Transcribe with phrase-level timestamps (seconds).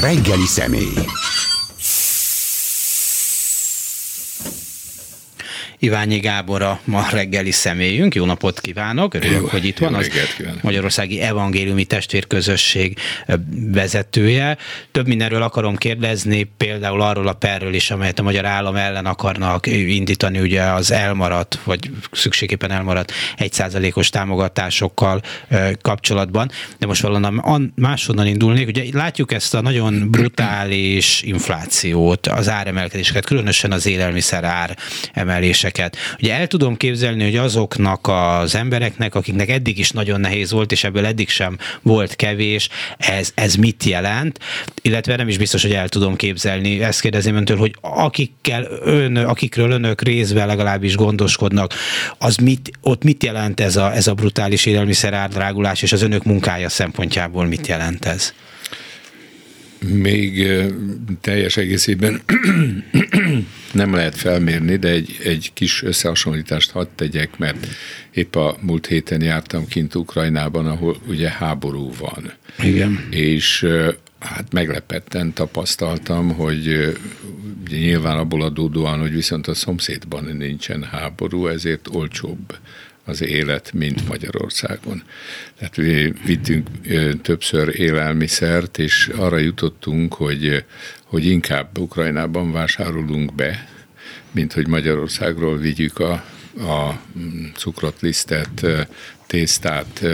[0.00, 1.04] reggeli személy.
[5.82, 8.14] Iványi Gábor a ma reggeli személyünk.
[8.14, 9.94] Jó napot kívánok, örülök, jó, hogy itt van.
[9.94, 10.10] Az
[10.62, 12.98] Magyarországi Evangéliumi Testvérközösség
[13.50, 14.56] vezetője.
[14.90, 19.66] Több mindenről akarom kérdezni, például arról a perről is, amelyet a magyar állam ellen akarnak
[19.66, 25.22] indítani, ugye az elmaradt, vagy szükségképpen elmaradt egyszázalékos támogatásokkal
[25.80, 26.50] kapcsolatban.
[26.78, 28.68] De most valóban máshonnan indulnék.
[28.68, 34.76] Ugye látjuk ezt a nagyon brutális inflációt, az áremelkedéseket, különösen az élelmiszer ár
[35.12, 35.96] emelések kérdéseket.
[36.22, 40.84] Ugye el tudom képzelni, hogy azoknak az embereknek, akiknek eddig is nagyon nehéz volt, és
[40.84, 44.38] ebből eddig sem volt kevés, ez, ez mit jelent,
[44.82, 46.82] illetve nem is biztos, hogy el tudom képzelni.
[46.82, 51.74] Ezt kérdezem öntől, hogy akikkel ön, akikről önök részben legalábbis gondoskodnak,
[52.18, 56.24] az mit, ott mit jelent ez a, ez a brutális élelmiszer árdrágulás, és az önök
[56.24, 58.32] munkája szempontjából mit jelent ez?
[59.80, 60.46] Még
[61.20, 62.20] teljes egészében
[63.72, 67.66] nem lehet felmérni, de egy, egy kis összehasonlítást hadd tegyek, mert
[68.10, 72.32] épp a múlt héten jártam kint Ukrajnában, ahol ugye háború van.
[72.62, 73.06] Igen.
[73.10, 73.66] És
[74.18, 76.94] hát meglepetten tapasztaltam, hogy
[77.70, 82.58] nyilván abból adódóan, hogy viszont a szomszédban nincsen háború, ezért olcsóbb
[83.10, 85.02] az élet, mint Magyarországon.
[85.58, 86.68] Tehát mi vittünk
[87.22, 90.64] többször élelmiszert, és arra jutottunk, hogy,
[91.04, 93.68] hogy inkább Ukrajnában vásárolunk be,
[94.30, 96.12] mint hogy Magyarországról vigyük a,
[96.58, 97.00] a
[97.54, 98.66] cukrot, lisztet,
[99.26, 100.04] tésztát,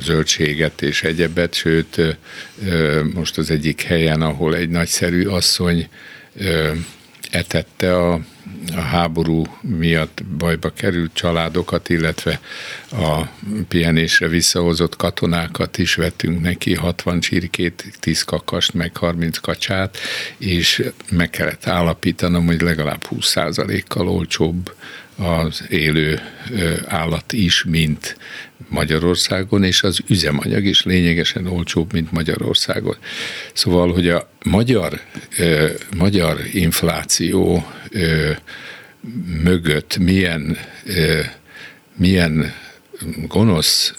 [0.00, 2.18] zöldséget és egyebet, sőt
[3.14, 5.88] most az egyik helyen, ahol egy nagyszerű asszony
[7.30, 8.20] etette a
[8.76, 12.40] a háború miatt bajba került családokat, illetve
[12.92, 13.20] a
[13.68, 19.96] pihenésre visszahozott katonákat is vettünk neki, 60 csirkét, 10 kakast, meg 30 kacsát,
[20.38, 24.74] és meg kellett állapítanom, hogy legalább 20%-kal olcsóbb
[25.20, 26.20] az élő
[26.86, 28.16] állat is, mint
[28.68, 32.96] Magyarországon, és az üzemanyag is lényegesen olcsóbb, mint Magyarországon.
[33.52, 35.00] Szóval, hogy a magyar,
[35.96, 37.66] magyar infláció
[39.42, 40.58] mögött milyen,
[41.96, 42.54] milyen
[43.26, 43.94] gonosz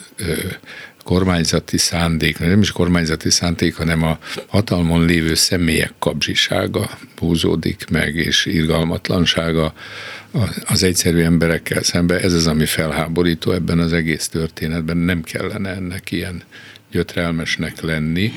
[1.03, 8.45] kormányzati szándék, nem is kormányzati szándék, hanem a hatalmon lévő személyek kapzsisága húzódik meg, és
[8.45, 9.73] irgalmatlansága
[10.65, 12.19] az egyszerű emberekkel szemben.
[12.19, 14.97] Ez az, ami felháborító ebben az egész történetben.
[14.97, 16.43] Nem kellene ennek ilyen
[16.91, 18.31] gyötrelmesnek lenni.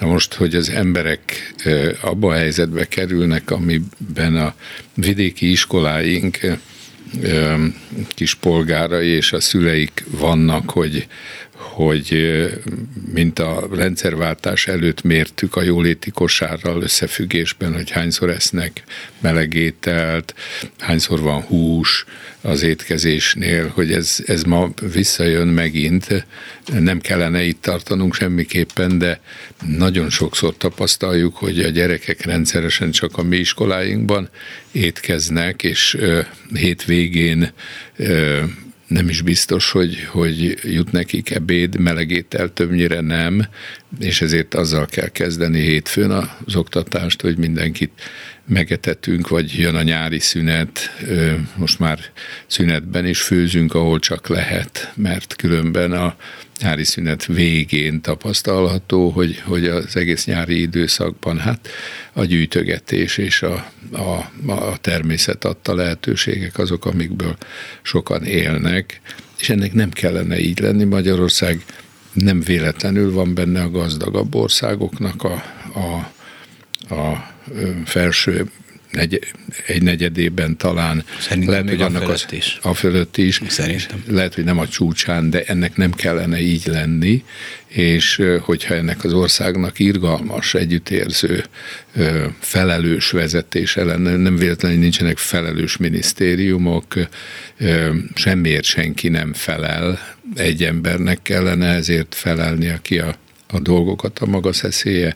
[0.00, 1.54] Na most, hogy az emberek
[2.00, 4.54] abba a helyzetbe kerülnek, amiben a
[4.94, 6.38] vidéki iskoláink
[8.14, 11.06] kis polgárai és a szüleik vannak, hogy,
[11.58, 12.26] hogy
[13.12, 18.82] mint a rendszerváltás előtt mértük a jóléti kosárral összefüggésben, hogy hányszor esznek
[19.20, 20.34] melegételt,
[20.78, 22.04] hányszor van hús
[22.40, 26.26] az étkezésnél, hogy ez, ez ma visszajön megint.
[26.78, 29.20] Nem kellene itt tartanunk semmiképpen, de
[29.66, 34.28] nagyon sokszor tapasztaljuk, hogy a gyerekek rendszeresen csak a mi iskoláinkban
[34.72, 35.98] étkeznek, és
[36.54, 37.52] hétvégén
[38.88, 43.46] nem is biztos, hogy, hogy jut nekik ebéd, melegétel többnyire nem,
[44.00, 47.92] és ezért azzal kell kezdeni hétfőn az oktatást, hogy mindenkit
[48.46, 50.90] megetetünk, vagy jön a nyári szünet,
[51.56, 51.98] most már
[52.46, 56.16] szünetben is főzünk, ahol csak lehet, mert különben a
[56.60, 61.68] nyári szünet végén tapasztalható, hogy, hogy az egész nyári időszakban hát
[62.12, 67.36] a gyűjtögetés és a, a, a természet adta lehetőségek azok, amikből
[67.82, 69.00] sokan élnek,
[69.38, 70.84] és ennek nem kellene így lenni.
[70.84, 71.64] Magyarország
[72.12, 75.42] nem véletlenül van benne a gazdagabb országoknak a,
[75.74, 76.12] a,
[76.94, 77.34] a
[77.84, 78.50] felső
[78.90, 79.20] negy,
[79.66, 81.04] egy negyedében talán.
[81.20, 82.58] Szerintem lehet, hogy annak a fölött is.
[82.62, 83.40] A fölött is.
[83.48, 84.04] Szerintem.
[84.06, 87.24] Lehet, hogy nem a csúcsán, de ennek nem kellene így lenni,
[87.66, 91.44] és hogyha ennek az országnak irgalmas, együttérző,
[92.40, 96.94] felelős vezetése lenne, nem véletlenül nincsenek felelős minisztériumok,
[98.14, 103.14] semmiért senki nem felel, egy embernek kellene ezért felelni, aki a
[103.50, 105.14] a dolgokat a maga szeszélye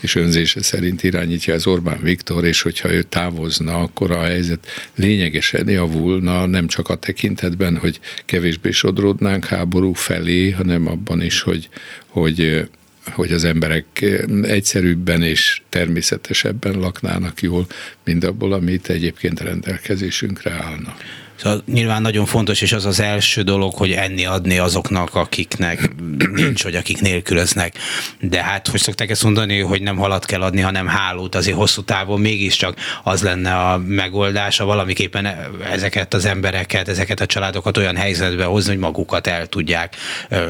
[0.00, 5.68] és önzése szerint irányítja az Orbán Viktor, és hogyha ő távozna, akkor a helyzet lényegesen
[5.68, 11.68] javulna, nem csak a tekintetben, hogy kevésbé sodródnánk háború felé, hanem abban is, hogy,
[12.06, 12.68] hogy
[13.04, 14.04] hogy az emberek
[14.42, 17.66] egyszerűbben és természetesebben laknának jól,
[18.04, 21.04] mint abból, amit egyébként rendelkezésünkre állnak.
[21.42, 25.90] Szóval nyilván nagyon fontos, és az az első dolog, hogy enni adni azoknak, akiknek
[26.34, 27.74] nincs, vagy akik nélkülöznek.
[28.20, 31.82] De hát, hogy szokták ezt mondani, hogy nem halat kell adni, hanem hálót, azért hosszú
[31.82, 35.28] távon mégiscsak az lenne a megoldása, valamiképpen
[35.72, 39.96] ezeket az embereket, ezeket a családokat olyan helyzetbe hozni, hogy magukat el tudják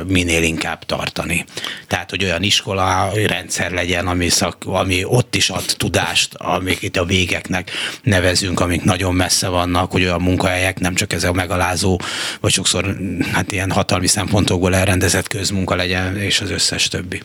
[0.06, 1.44] minél inkább tartani.
[1.86, 6.96] Tehát, hogy olyan iskola rendszer legyen, ami, szak, ami ott is ad tudást, amik itt
[6.96, 7.70] a végeknek
[8.02, 12.00] nevezünk, amik nagyon messze vannak, hogy olyan munkahelyek, nem csak ez a megalázó,
[12.40, 12.96] vagy sokszor
[13.32, 17.22] hát ilyen hatalmi szempontokból elrendezett közmunka legyen, és az összes többi.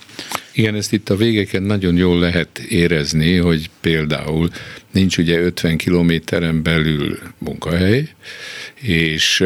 [0.51, 4.49] Igen, ezt itt a végeken nagyon jól lehet érezni, hogy például
[4.91, 8.09] nincs ugye 50 kilométeren belül munkahely,
[8.81, 9.43] és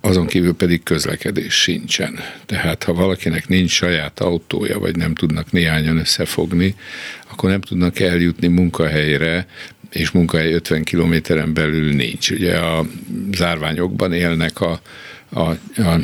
[0.00, 2.18] azon kívül pedig közlekedés sincsen.
[2.46, 6.74] Tehát ha valakinek nincs saját autója, vagy nem tudnak néhányan összefogni,
[7.30, 9.46] akkor nem tudnak eljutni munkahelyre,
[9.92, 12.30] és munkahely 50 kilométeren belül nincs.
[12.30, 12.86] Ugye a
[13.32, 14.80] zárványokban élnek a,
[15.28, 15.40] a,
[15.80, 16.00] a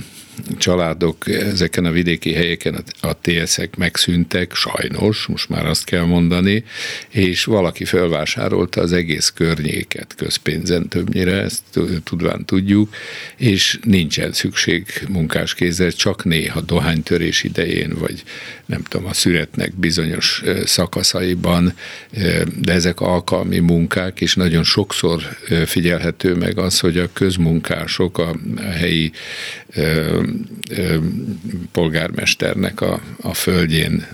[0.59, 6.65] családok ezeken a vidéki helyeken a TS-ek megszűntek, sajnos, most már azt kell mondani,
[7.09, 11.63] és valaki felvásárolta az egész környéket közpénzen többnyire, ezt
[12.05, 12.95] tudván tudjuk,
[13.37, 18.23] és nincsen szükség munkáskézzel, csak néha dohánytörés idején, vagy
[18.67, 21.73] nem tudom, a szüretnek bizonyos szakaszaiban,
[22.61, 25.23] de ezek alkalmi munkák, és nagyon sokszor
[25.67, 28.37] figyelhető meg az, hogy a közmunkások, a
[28.71, 29.13] helyi
[31.73, 34.07] polgármesternek a, a földjén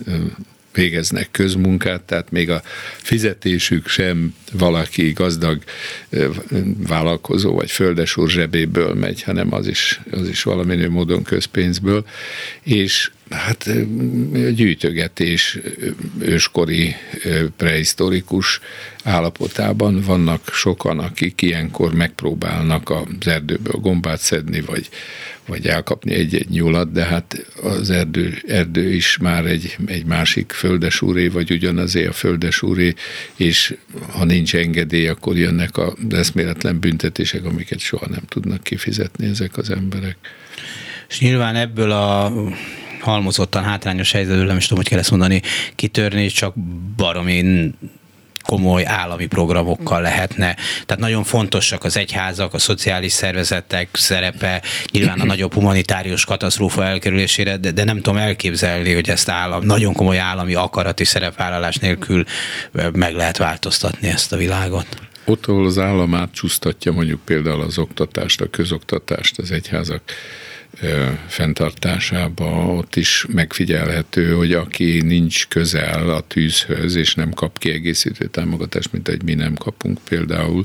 [0.74, 2.62] végeznek közmunkát, tehát még a
[2.96, 5.62] fizetésük sem valaki gazdag
[6.88, 12.04] vállalkozó vagy földesúr zsebéből megy, hanem az is, az is valamilyen módon közpénzből,
[12.62, 13.68] és hát
[14.54, 15.58] gyűjtögetés
[16.18, 16.94] őskori,
[17.56, 18.60] prehisztorikus
[19.04, 24.88] állapotában vannak sokan, akik ilyenkor megpróbálnak az erdőből gombát szedni, vagy,
[25.46, 31.28] vagy elkapni egy-egy nyulat, de hát az erdő, erdő is már egy, egy másik földesúré,
[31.28, 32.94] vagy ugyanazé a földesúré,
[33.36, 33.74] és
[34.10, 39.70] ha nincs engedély, akkor jönnek a eszméletlen büntetések, amiket soha nem tudnak kifizetni ezek az
[39.70, 40.16] emberek.
[41.08, 42.32] És nyilván ebből a
[43.04, 45.42] halmozottan hátrányos helyzetből, nem is tudom, hogy kell ezt mondani,
[45.74, 46.54] kitörni, csak
[46.96, 47.72] baromi
[48.44, 50.56] komoly állami programokkal lehetne.
[50.86, 54.62] Tehát nagyon fontosak az egyházak, a szociális szervezetek szerepe,
[54.92, 59.92] nyilván a nagyobb humanitárius katasztrófa elkerülésére, de, de nem tudom elképzelni, hogy ezt állam, nagyon
[59.92, 62.24] komoly állami akarati szerepvállalás nélkül
[62.92, 64.86] meg lehet változtatni ezt a világot.
[65.24, 70.02] Ott, ahol az állam átcsúsztatja mondjuk például az oktatást, a közoktatást, az egyházak
[71.26, 78.92] fenntartásába ott is megfigyelhető, hogy aki nincs közel a tűzhöz, és nem kap kiegészítő támogatást,
[78.92, 80.64] mint egy mi nem kapunk például,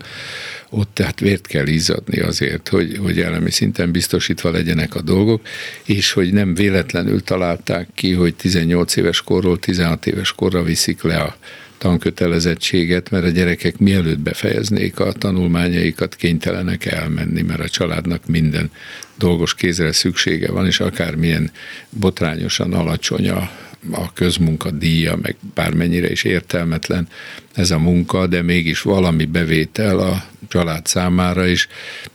[0.69, 5.47] ott tehát vért kell izzadni azért, hogy, hogy elemi szinten biztosítva legyenek a dolgok,
[5.85, 11.17] és hogy nem véletlenül találták ki, hogy 18 éves korról 16 éves korra viszik le
[11.17, 11.37] a
[11.79, 18.71] tankötelezettséget, mert a gyerekek mielőtt befejeznék a tanulmányaikat, kénytelenek elmenni, mert a családnak minden
[19.17, 21.51] dolgos kézre szüksége van, és akármilyen
[21.89, 23.49] botrányosan alacsony a,
[23.91, 27.07] a közmunka díja, meg bármennyire is értelmetlen
[27.53, 31.67] ez a munka, de mégis valami bevétel a család számára is.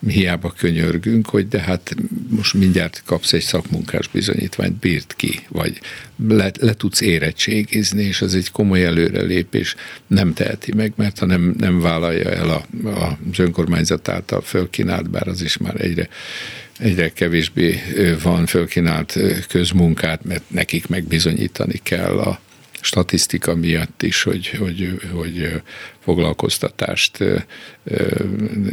[0.07, 1.95] Hiába könyörgünk, hogy de hát
[2.29, 5.81] most mindjárt kapsz egy szakmunkás bizonyítványt, bírt ki, vagy
[6.29, 9.75] le, le tudsz érettségizni, és az egy komoly előrelépés.
[10.07, 15.29] Nem teheti meg, mert ha nem, nem vállalja el a, a, önkormányzat által fölkínált, bár
[15.29, 16.09] az is már egyre
[16.79, 17.81] egyre kevésbé
[18.23, 22.41] van fölkínált közmunkát, mert nekik megbizonyítani kell a
[22.81, 25.63] statisztika miatt is, hogy, hogy, hogy
[26.01, 27.19] foglalkoztatást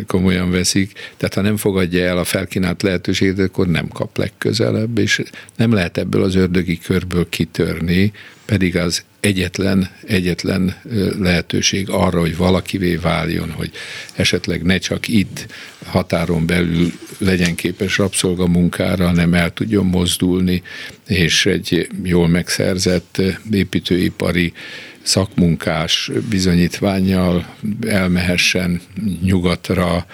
[0.08, 0.92] komolyan veszik.
[1.18, 5.24] Tehát ha nem fogadja el a felkínált lehetőséget, akkor nem kap legközelebb, és
[5.56, 8.12] nem lehet ebből az ördögi körből kitörni,
[8.46, 10.76] pedig az egyetlen, egyetlen
[11.20, 13.72] lehetőség arra, hogy valakivé váljon, hogy
[14.14, 15.46] esetleg ne csak itt
[15.86, 20.62] határon belül legyen képes rabszolgamunkára, hanem el tudjon mozdulni,
[21.08, 24.54] és egy jól megszerzett építőipari
[25.02, 27.56] szakmunkás bizonyítványjal
[27.88, 28.82] elmehessen
[29.22, 30.06] nyugatra,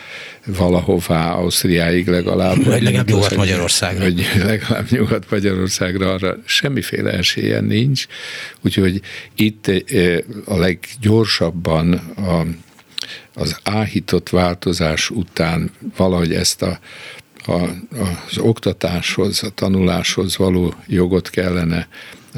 [0.46, 2.64] valahová, Ausztriáig legalább.
[2.64, 4.04] Vagy legalább Nyugat-Magyarországra.
[4.04, 8.06] Vagy legalább Nyugat-Magyarországra arra semmiféle esélye nincs.
[8.62, 9.02] Úgyhogy
[9.36, 12.46] itt eh, a leggyorsabban a,
[13.34, 16.80] az áhított változás után valahogy ezt a
[17.48, 17.62] a,
[18.00, 21.88] az oktatáshoz, a tanuláshoz való jogot kellene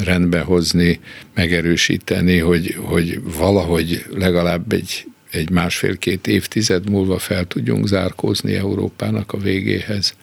[0.04, 1.00] rendbe hozni,
[1.34, 9.38] megerősíteni, hogy, hogy valahogy legalább egy egy másfél-két évtized múlva fel tudjunk zárkózni Európának a
[9.38, 10.14] végéhez.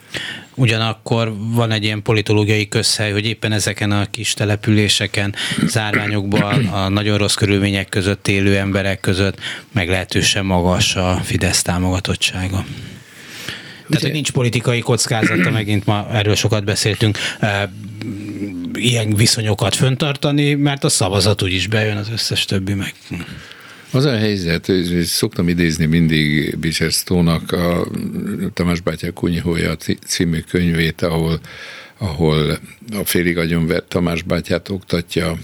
[0.55, 7.17] Ugyanakkor van egy ilyen politológiai közhely, hogy éppen ezeken a kis településeken, zárványokban, a nagyon
[7.17, 9.39] rossz körülmények között élő emberek között
[9.71, 12.65] meglehetősen magas a Fidesz támogatottsága.
[13.87, 17.17] Tehát, hogy nincs politikai kockázata, megint ma erről sokat beszéltünk,
[18.73, 22.93] ilyen viszonyokat föntartani, mert a szavazat úgyis bejön, az összes többi meg.
[23.91, 27.87] Az a helyzet, hogy szoktam idézni mindig Beecher Stone-nak a
[28.53, 31.39] Tamás Bátyák Kunyhója című könyvét, ahol,
[31.97, 32.59] ahol
[32.91, 35.37] a félig agyonvert Tamás bátyát oktatja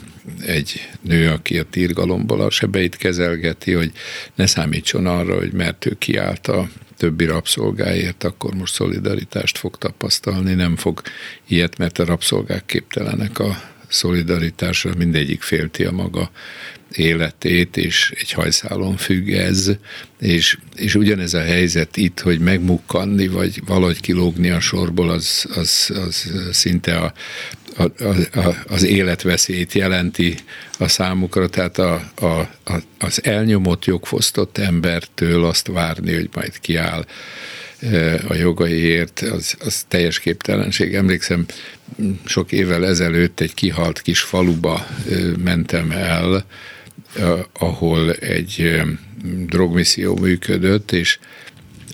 [0.46, 3.92] egy nő, aki a tírgalomból a sebeit kezelgeti, hogy
[4.36, 6.70] ne számítson arra, hogy mert ő kiállt a
[7.04, 11.02] többi rabszolgáért, akkor most szolidaritást fog tapasztalni, nem fog
[11.48, 16.32] ilyet, mert a rabszolgák képtelenek a szolidaritásra, mindegyik félti a maga
[16.92, 19.72] életét, és egy hajszálon függ ez,
[20.20, 25.92] és, és ugyanez a helyzet itt, hogy megmukkanni, vagy valahogy kilógni a sorból, az, az,
[26.06, 27.14] az szinte a,
[27.78, 27.84] a,
[28.40, 30.36] a, az életveszélyt jelenti
[30.80, 32.50] a számukra, tehát a, a,
[33.00, 37.06] az elnyomott, jogfosztott embertől azt várni, hogy majd kiáll
[37.80, 40.94] e, a jogaiért, az, az teljes képtelenség.
[40.94, 41.46] Emlékszem,
[42.26, 46.46] sok évvel ezelőtt egy kihalt kis faluba e, mentem el,
[47.54, 48.82] ahol egy
[49.46, 51.20] drogmisszió működött, és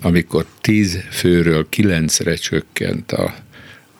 [0.01, 3.35] amikor tíz főről kilencre csökkent a,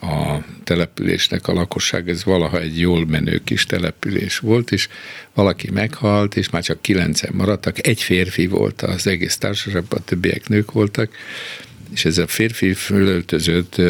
[0.01, 4.87] a településnek a lakosság, ez valaha egy jól menő kis település volt, és
[5.33, 10.47] valaki meghalt, és már csak kilencen maradtak, egy férfi volt az egész társaságban, a többiek
[10.47, 11.11] nők voltak,
[11.93, 13.81] és ez a férfi fölöltözött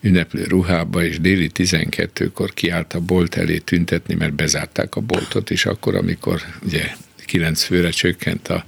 [0.00, 5.66] ünneplő ruhába, és déli 12-kor kiállt a bolt elé tüntetni, mert bezárták a boltot, és
[5.66, 6.90] akkor, amikor ugye
[7.26, 8.64] kilenc főre csökkent a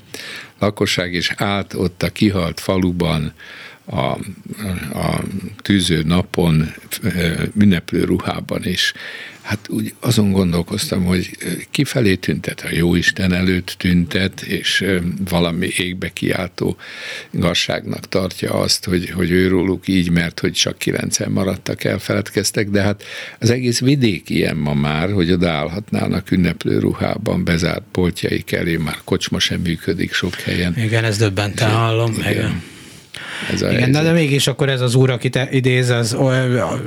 [0.58, 3.32] lakosság, és állt ott a kihalt faluban
[3.86, 4.18] a,
[4.98, 5.22] a
[5.62, 6.74] tűző napon
[7.58, 8.92] ünneplő ruhában is.
[9.46, 11.30] Hát úgy azon gondolkoztam, hogy
[11.70, 14.84] kifelé tüntet, a Jóisten előtt tüntet, és
[15.28, 16.76] valami égbe kiáltó
[17.30, 23.02] igazságnak tartja azt, hogy, hogy őróluk így, mert hogy csak kilencen maradtak, elfeledkeztek, de hát
[23.38, 29.38] az egész vidék ilyen ma már, hogy odaállhatnának ünneplő ruhában, bezárt boltjaik elé, már kocsma
[29.38, 30.76] sem működik sok helyen.
[30.78, 32.12] Igen, ez döbbenten hallom.
[32.12, 32.32] Igen.
[32.32, 32.62] igen.
[33.52, 36.16] Ez a Igen, de, de mégis akkor ez az úr, akit idéz, az,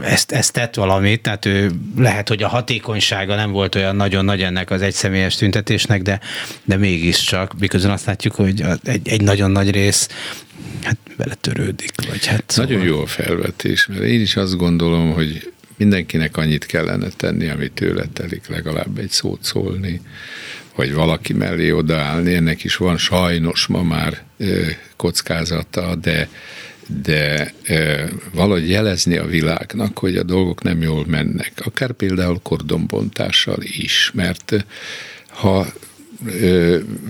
[0.02, 4.42] ezt, ezt tett valamit, tehát ő lehet, hogy a hatékonysága nem volt olyan nagyon nagy
[4.42, 6.20] ennek az egyszemélyes tüntetésnek, de,
[6.64, 10.08] de mégiscsak, miközben azt látjuk, hogy egy, egy nagyon nagy rész
[10.84, 11.92] hát beletörődik.
[12.10, 12.72] Vagy hát szóval...
[12.72, 17.72] Nagyon jó a felvetés, mert én is azt gondolom, hogy mindenkinek annyit kellene tenni, amit
[17.72, 20.02] tőle telik, legalább egy szót szólni,
[20.76, 24.24] vagy valaki mellé odaállni, ennek is van sajnos ma már
[24.96, 26.30] kockázata, de
[27.04, 33.62] de e, valahogy jelezni a világnak, hogy a dolgok nem jól mennek, akár például kordonbontással
[33.62, 34.66] is, mert
[35.28, 35.68] ha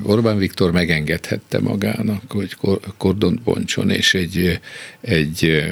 [0.04, 2.56] Orbán Viktor megengedhette magának, hogy
[2.98, 4.60] kordont bontson, és egy,
[5.01, 5.66] egy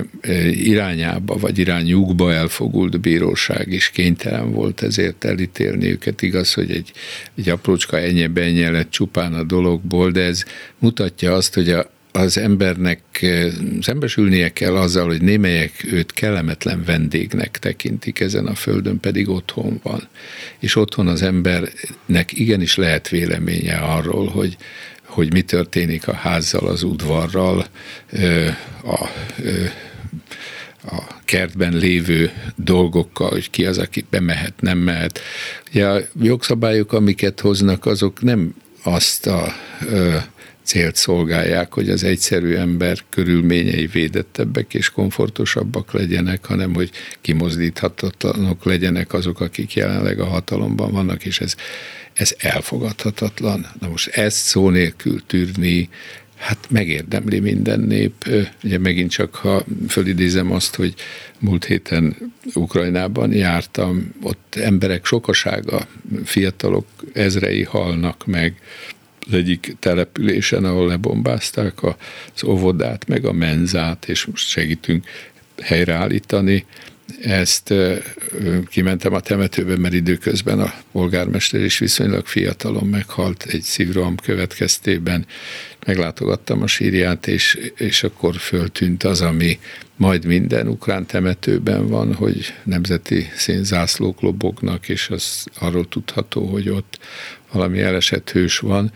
[0.52, 6.22] irányába vagy irányukba elfogult bíróság is kénytelen volt ezért elítélni őket.
[6.22, 6.92] Igaz, hogy egy,
[7.36, 10.44] egy aprócska ennyi lett csupán a dologból, de ez
[10.78, 17.58] mutatja azt, hogy a, az embernek eh, szembesülnie kell azzal, hogy némelyek őt kellemetlen vendégnek
[17.58, 20.08] tekintik ezen a földön, pedig otthon van.
[20.60, 24.58] És otthon az embernek igenis lehet véleménye arról, hogy,
[25.04, 27.66] hogy mi történik a házzal, az udvarral,
[28.12, 29.10] eh, a,
[29.46, 29.72] eh,
[30.86, 35.20] a kertben lévő dolgokkal, hogy ki az, aki bemehet, nem mehet.
[35.70, 39.56] Ugye a jogszabályok, amiket hoznak, azok nem azt a
[40.68, 49.14] célt szolgálják, hogy az egyszerű ember körülményei védettebbek és komfortosabbak legyenek, hanem hogy kimozdíthatatlanok legyenek
[49.14, 51.56] azok, akik jelenleg a hatalomban vannak, és ez,
[52.14, 53.68] ez elfogadhatatlan.
[53.80, 55.90] Na most ezt szó nélkül tűrni,
[56.38, 58.26] hát megérdemli minden nép.
[58.64, 60.94] Ugye megint csak, ha fölidézem azt, hogy
[61.40, 62.16] múlt héten
[62.54, 65.88] Ukrajnában jártam, ott emberek sokasága,
[66.24, 68.62] fiatalok ezrei halnak meg,
[69.28, 75.06] az egyik településen, ahol lebombázták az óvodát, meg a menzát, és most segítünk
[75.62, 76.66] helyreállítani.
[77.22, 77.74] Ezt
[78.70, 85.26] kimentem a temetőbe, mert időközben a polgármester is viszonylag fiatalon meghalt egy szívroham következtében.
[85.86, 89.60] Meglátogattam a sírját, és, és akkor föltűnt az, ami
[89.96, 97.00] majd minden ukrán temetőben van, hogy nemzeti színzászlók lobognak, és az arról tudható, hogy ott
[97.52, 98.92] valami elesett hős van,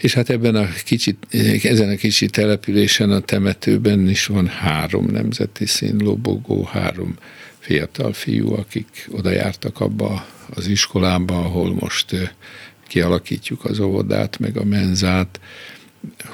[0.00, 1.26] És hát ebben a kicsit,
[1.62, 7.16] ezen a kicsi településen a temetőben is van három nemzeti színlobogó, három
[7.58, 12.34] fiatal fiú, akik oda jártak abba az iskolába, ahol most
[12.88, 15.40] kialakítjuk az óvodát, meg a menzát,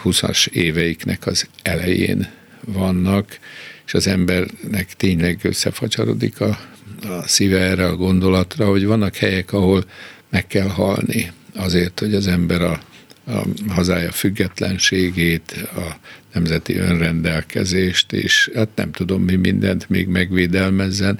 [0.04, 2.30] 20-as éveiknek az elején
[2.64, 3.38] vannak,
[3.86, 6.58] és az embernek tényleg összefacsarodik a,
[7.02, 9.84] a szíve erre a gondolatra, hogy vannak helyek, ahol
[10.30, 12.80] meg kell halni azért, hogy az ember a,
[13.26, 15.96] a hazája függetlenségét, a
[16.32, 21.18] nemzeti önrendelkezést, és hát nem tudom mi mindent még megvédelmezzen,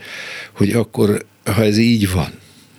[0.53, 2.31] hogy akkor, ha ez így van,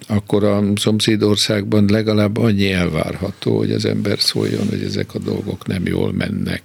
[0.07, 5.85] akkor a szomszédországban legalább annyi elvárható, hogy az ember szóljon, hogy ezek a dolgok nem
[5.85, 6.61] jól mennek,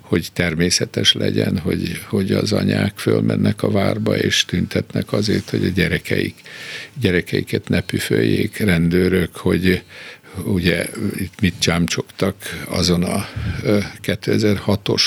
[0.00, 5.68] hogy természetes legyen, hogy, hogy az anyák fölmennek a várba és tüntetnek azért, hogy a
[5.68, 6.34] gyerekeik,
[7.00, 9.82] gyerekeiket ne püföljék rendőrök, hogy,
[10.44, 12.34] ugye itt mit csámcsogtak
[12.68, 13.28] azon a
[14.02, 15.02] 2006-os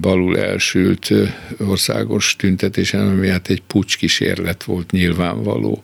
[0.00, 1.12] balul elsült
[1.58, 5.82] országos tüntetésen, ami hát egy pucs kísérlet volt nyilvánvaló.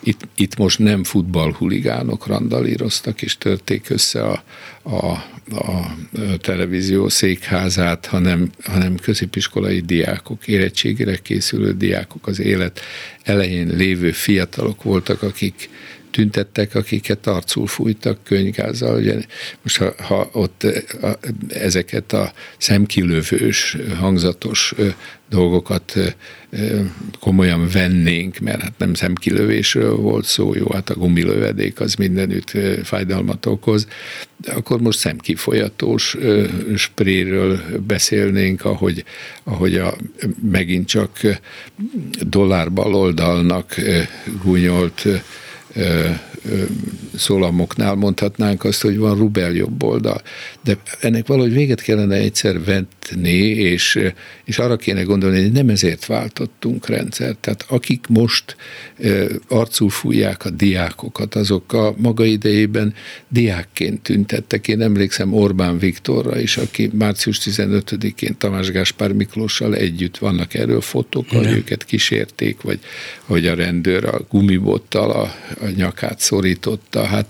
[0.00, 4.42] Itt, itt most nem futballhuligánok randalíroztak és törték össze a,
[4.82, 5.06] a,
[5.50, 5.96] a
[6.40, 12.80] televízió székházát, hanem, hanem középiskolai diákok, érettségére készülő diákok, az élet
[13.22, 15.68] elején lévő fiatalok voltak, akik
[16.10, 18.98] tüntettek, akiket arcul fújtak könygázzal.
[18.98, 19.14] Ugye
[19.62, 20.62] most ha, ha ott
[21.02, 24.74] a, ezeket a szemkilövős, hangzatos
[25.30, 25.98] dolgokat
[27.20, 33.46] komolyan vennénk, mert hát nem szemkilövésről volt szó, jó, hát a gumilövedék az mindenütt fájdalmat
[33.46, 33.86] okoz,
[34.36, 36.16] de akkor most szemkifolyatós
[36.76, 39.04] spréről beszélnénk, ahogy,
[39.44, 39.96] ahogy a,
[40.50, 41.20] megint csak
[42.20, 43.74] dollárbaloldalnak
[44.42, 45.06] gúnyolt
[47.14, 50.22] szólamoknál mondhatnánk azt, hogy van rubel jobb oldal.
[50.66, 53.98] De ennek valahogy véget kellene egyszer vetni, és,
[54.44, 57.38] és arra kéne gondolni, hogy nem ezért váltottunk rendszert.
[57.38, 58.56] Tehát akik most
[59.48, 62.94] arcul fújják a diákokat, azok a maga idejében
[63.28, 64.68] diákként tüntettek.
[64.68, 71.28] Én emlékszem Orbán Viktorra is, aki március 15-én Tamás Gáspár Miklóssal együtt vannak erről fotók,
[71.28, 72.78] hogy őket kísérték, vagy
[73.24, 77.04] hogy a rendőr a gumibottal a, a nyakát szorította.
[77.04, 77.26] Hát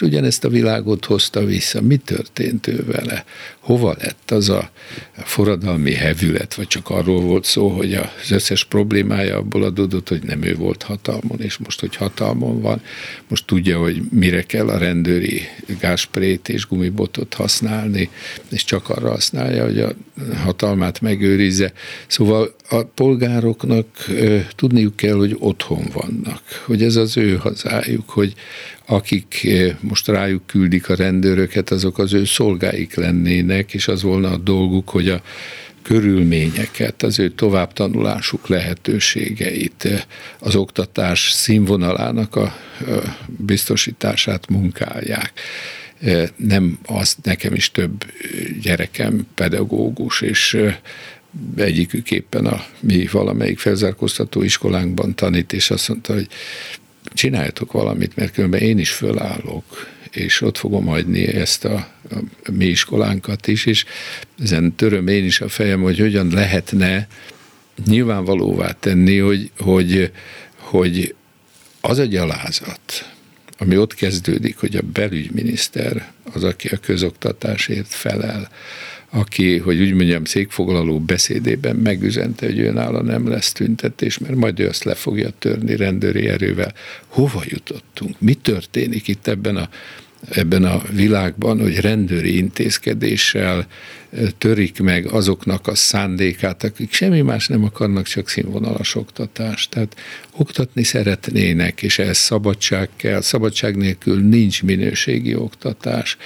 [0.00, 1.80] most ugyanezt a világot hozta vissza.
[1.80, 3.24] Mi történt ő vele?
[3.58, 4.70] Hova lett az a
[5.14, 10.42] forradalmi hevület, vagy csak arról volt szó, hogy az összes problémája abból adódott, hogy nem
[10.42, 12.82] ő volt hatalmon, és most, hogy hatalmon van,
[13.28, 15.42] most tudja, hogy mire kell a rendőri
[15.80, 18.10] gásprét és gumibotot használni,
[18.48, 19.92] és csak arra használja, hogy a
[20.34, 21.72] hatalmát megőrizze.
[22.06, 23.86] Szóval a polgároknak
[24.56, 28.34] tudniuk kell, hogy otthon vannak, hogy ez az ő hazájuk, hogy
[28.86, 29.46] akik
[29.80, 34.88] most rájuk küldik a rendőröket, azok az ő szolgáik lennének, és az volna a dolguk,
[34.88, 35.22] hogy a
[35.82, 40.06] körülményeket, az ő továbbtanulásuk lehetőségeit,
[40.38, 42.56] az oktatás színvonalának a
[43.26, 45.32] biztosítását munkálják.
[46.36, 48.04] Nem az, nekem is több
[48.62, 50.58] gyerekem pedagógus, és
[51.56, 56.28] egyikük éppen a mi valamelyik felzárkóztató iskolánkban tanít, és azt mondta, hogy
[57.16, 61.88] csináljatok valamit, mert különben én is fölállok, és ott fogom hagyni ezt a,
[62.44, 63.84] a mi iskolánkat is, és
[64.42, 67.08] ezen töröm én is a fejem, hogy hogyan lehetne
[67.86, 70.12] nyilvánvalóvá tenni, hogy, hogy,
[70.56, 71.14] hogy
[71.80, 73.14] az a gyalázat,
[73.58, 78.48] ami ott kezdődik, hogy a belügyminiszter az, aki a közoktatásért felel,
[79.10, 84.60] aki, hogy úgy mondjam, székfoglaló beszédében megüzente, hogy ő nála nem lesz tüntetés, mert majd
[84.60, 86.74] ő azt le fogja törni rendőri erővel.
[87.06, 88.20] Hova jutottunk?
[88.20, 89.68] Mi történik itt ebben a
[90.30, 93.66] ebben a világban, hogy rendőri intézkedéssel
[94.38, 99.70] törik meg azoknak a szándékát, akik semmi más nem akarnak, csak színvonalas oktatást.
[99.70, 99.96] Tehát
[100.32, 103.20] oktatni szeretnének, és ez szabadság kell.
[103.20, 106.16] Szabadság nélkül nincs minőségi oktatás.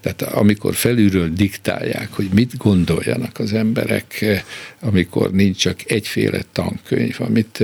[0.00, 4.24] Tehát amikor felülről diktálják, hogy mit gondoljanak az emberek,
[4.80, 7.62] amikor nincs csak egyféle tankönyv, amit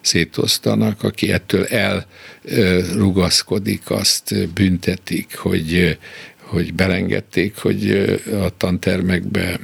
[0.00, 1.66] szétosztanak, aki ettől
[2.44, 5.98] elrugaszkodik, azt büntetik, hogy
[6.46, 7.90] hogy belengedték, hogy
[8.42, 9.58] a tantermekbe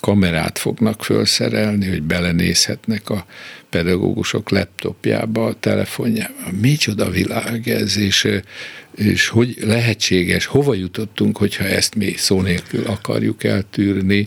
[0.00, 3.26] kamerát fognak felszerelni, hogy belenézhetnek a
[3.70, 6.32] pedagógusok laptopjába, telefonjába.
[6.60, 8.28] Micsoda világ ez, és,
[9.00, 14.26] és hogy lehetséges, hova jutottunk, hogyha ezt mi szó nélkül akarjuk eltűrni,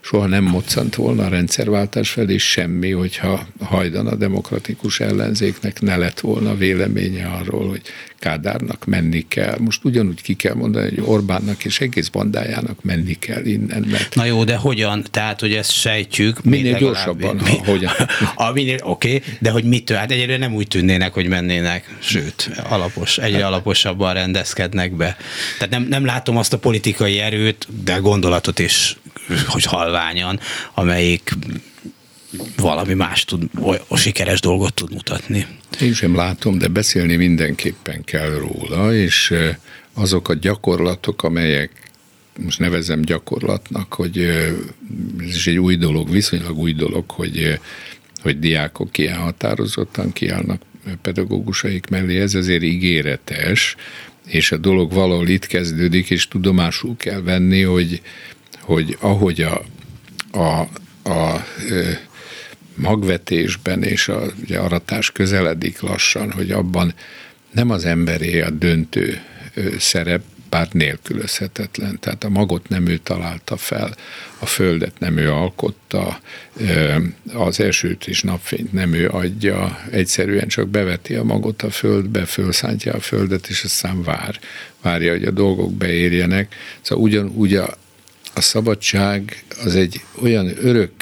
[0.00, 6.20] soha nem moccant volna a rendszerváltás felé semmi, hogyha hajdan a demokratikus ellenzéknek ne lett
[6.20, 7.82] volna véleménye arról, hogy
[8.18, 9.56] Kádárnak menni kell.
[9.58, 13.84] Most ugyanúgy ki kell mondani, hogy Orbánnak és egész bandájának menni kell innen.
[13.90, 15.04] Mert Na jó, de hogyan?
[15.10, 16.44] Tehát, hogy ezt sejtjük.
[16.44, 17.92] Minél gyorsabban, mi, hogyan.
[18.34, 19.96] A, minél, oké, okay, de hogy mitől?
[19.96, 23.46] Hát egyre nem úgy tűnnének, hogy mennének, sőt, alapos, egyre hát-
[24.14, 25.16] alaposabban rendezkednek be.
[25.58, 28.96] Tehát nem, nem látom azt a politikai erőt, de gondolatot is,
[29.46, 30.40] hogy halványan,
[30.74, 31.32] amelyik
[32.56, 35.46] valami más tud, oly, sikeres dolgot tud mutatni.
[35.80, 39.34] Én sem látom, de beszélni mindenképpen kell róla, és
[39.94, 41.70] azok a gyakorlatok, amelyek
[42.38, 44.18] most nevezem gyakorlatnak, hogy
[45.18, 47.58] ez is egy új dolog, viszonylag új dolog, hogy,
[48.22, 50.60] hogy diákok ilyen határozottan kiállnak
[51.02, 53.76] pedagógusaik mellé, ez azért ígéretes,
[54.26, 58.02] és a dolog valahol itt kezdődik, és tudomásul kell venni, hogy,
[58.60, 59.64] hogy ahogy a,
[60.38, 60.68] a,
[61.10, 61.46] a,
[62.74, 66.94] magvetésben és a ugye, aratás közeledik lassan, hogy abban
[67.50, 69.22] nem az emberé a döntő
[69.78, 70.22] szerep,
[70.54, 71.98] bár nélkülözhetetlen.
[72.00, 73.94] Tehát a magot nem ő találta fel,
[74.38, 76.20] a földet nem ő alkotta,
[77.32, 82.92] az esőt és napfényt nem ő adja, egyszerűen csak beveti a magot a földbe, fölszántja
[82.92, 84.38] a földet, és aztán vár,
[84.82, 86.54] várja, hogy a dolgok beérjenek.
[86.80, 87.74] Szóval ugyanúgy a,
[88.34, 90.92] a szabadság az egy olyan örök,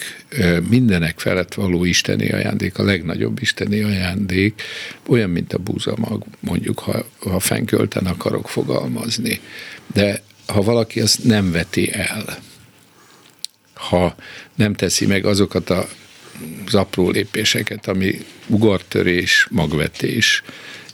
[0.69, 4.63] mindenek felett való isteni ajándék, a legnagyobb isteni ajándék,
[5.07, 9.41] olyan, mint a búzamag, mondjuk, ha, ha fenkölten akarok fogalmazni.
[9.93, 12.39] De ha valaki azt nem veti el,
[13.75, 14.15] ha
[14.55, 15.89] nem teszi meg azokat a,
[16.67, 20.43] az apró lépéseket, ami ugartörés, magvetés,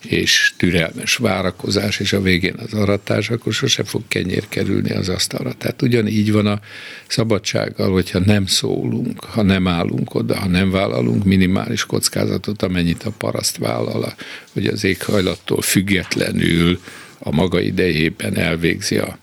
[0.04, 5.52] és türelmes várakozás, és a végén az aratás, akkor sose fog kenyér kerülni az asztalra.
[5.52, 6.60] Tehát ugyanígy van a
[7.08, 13.10] szabadsággal, hogyha nem szólunk, ha nem állunk oda, ha nem vállalunk minimális kockázatot, amennyit a
[13.18, 14.14] paraszt vállal,
[14.52, 16.80] hogy az éghajlattól függetlenül
[17.18, 19.18] a maga idejében elvégzi a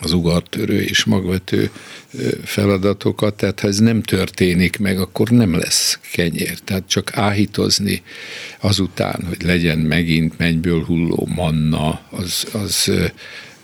[0.00, 1.70] az ugartörő és magvető
[2.44, 6.58] feladatokat, tehát ha ez nem történik meg, akkor nem lesz kenyér.
[6.58, 8.02] Tehát csak áhítozni
[8.60, 12.92] azután, hogy legyen megint mennyből hulló manna, az, az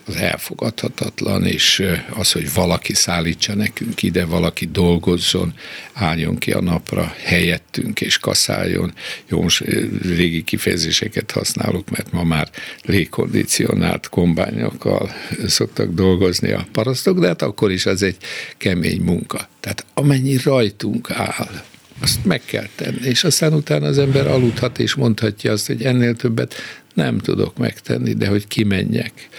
[0.07, 5.53] az elfogadhatatlan, és az, hogy valaki szállítsa nekünk ide, valaki dolgozzon,
[5.93, 8.93] álljon ki a napra helyettünk és kaszáljon.
[9.27, 9.63] Jó, most
[10.01, 12.49] régi kifejezéseket használok, mert ma már
[12.81, 15.11] légkondicionált kombányokkal
[15.47, 18.17] szoktak dolgozni a parasztok, de hát akkor is az egy
[18.57, 19.49] kemény munka.
[19.59, 21.63] Tehát amennyi rajtunk áll,
[21.99, 26.15] azt meg kell tenni, és aztán utána az ember aludhat és mondhatja azt, hogy ennél
[26.15, 26.55] többet
[26.93, 29.29] nem tudok megtenni, de hogy kimenjek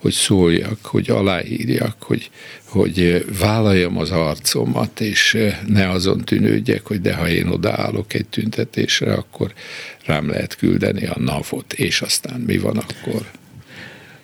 [0.00, 2.30] hogy szóljak, hogy aláírjak, hogy,
[2.64, 9.12] hogy vállaljam az arcomat, és ne azon tűnődjek, hogy de ha én odaállok egy tüntetésre,
[9.12, 9.52] akkor
[10.04, 13.30] rám lehet küldeni a navot, és aztán mi van akkor?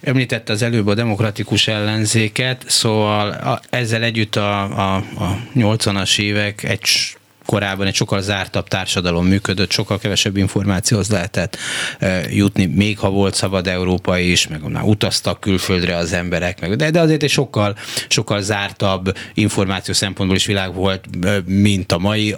[0.01, 6.63] Említette az előbb a demokratikus ellenzéket, szóval a, ezzel együtt a, a, a 80-as évek
[6.63, 11.57] egy korábban egy sokkal zártabb társadalom működött, sokkal kevesebb információhoz lehetett
[12.31, 16.91] jutni, még ha volt szabad Európa is, meg már utaztak külföldre az emberek, meg, de,
[16.91, 17.77] de azért egy sokkal,
[18.09, 21.05] sokkal zártabb információ szempontból is világ volt,
[21.47, 22.37] mint a mai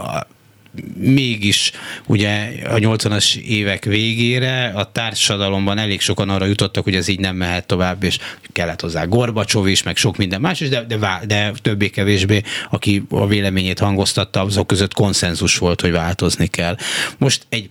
[0.97, 1.73] mégis
[2.07, 7.37] ugye a 80-as évek végére a társadalomban elég sokan arra jutottak, hogy ez így nem
[7.37, 8.19] mehet tovább, és
[8.53, 13.27] kellett hozzá Gorbacsov is, meg sok minden más is, de, de, de többé-kevésbé, aki a
[13.27, 16.77] véleményét hangoztatta, azok között konszenzus volt, hogy változni kell.
[17.19, 17.71] Most egy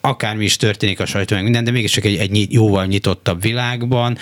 [0.00, 4.18] akármi is történik a sajtó, meg minden, de mégis csak egy, egy jóval nyitottabb világban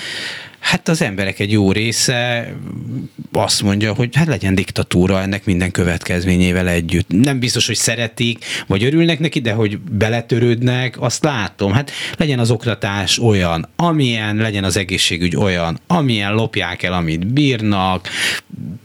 [0.59, 2.53] Hát az emberek egy jó része
[3.33, 7.09] azt mondja, hogy hát legyen diktatúra ennek minden következményével együtt.
[7.09, 11.73] Nem biztos, hogy szeretik, vagy örülnek neki, de hogy beletörődnek, azt látom.
[11.73, 18.09] Hát legyen az oktatás olyan, amilyen, legyen az egészségügy olyan, amilyen lopják el, amit bírnak,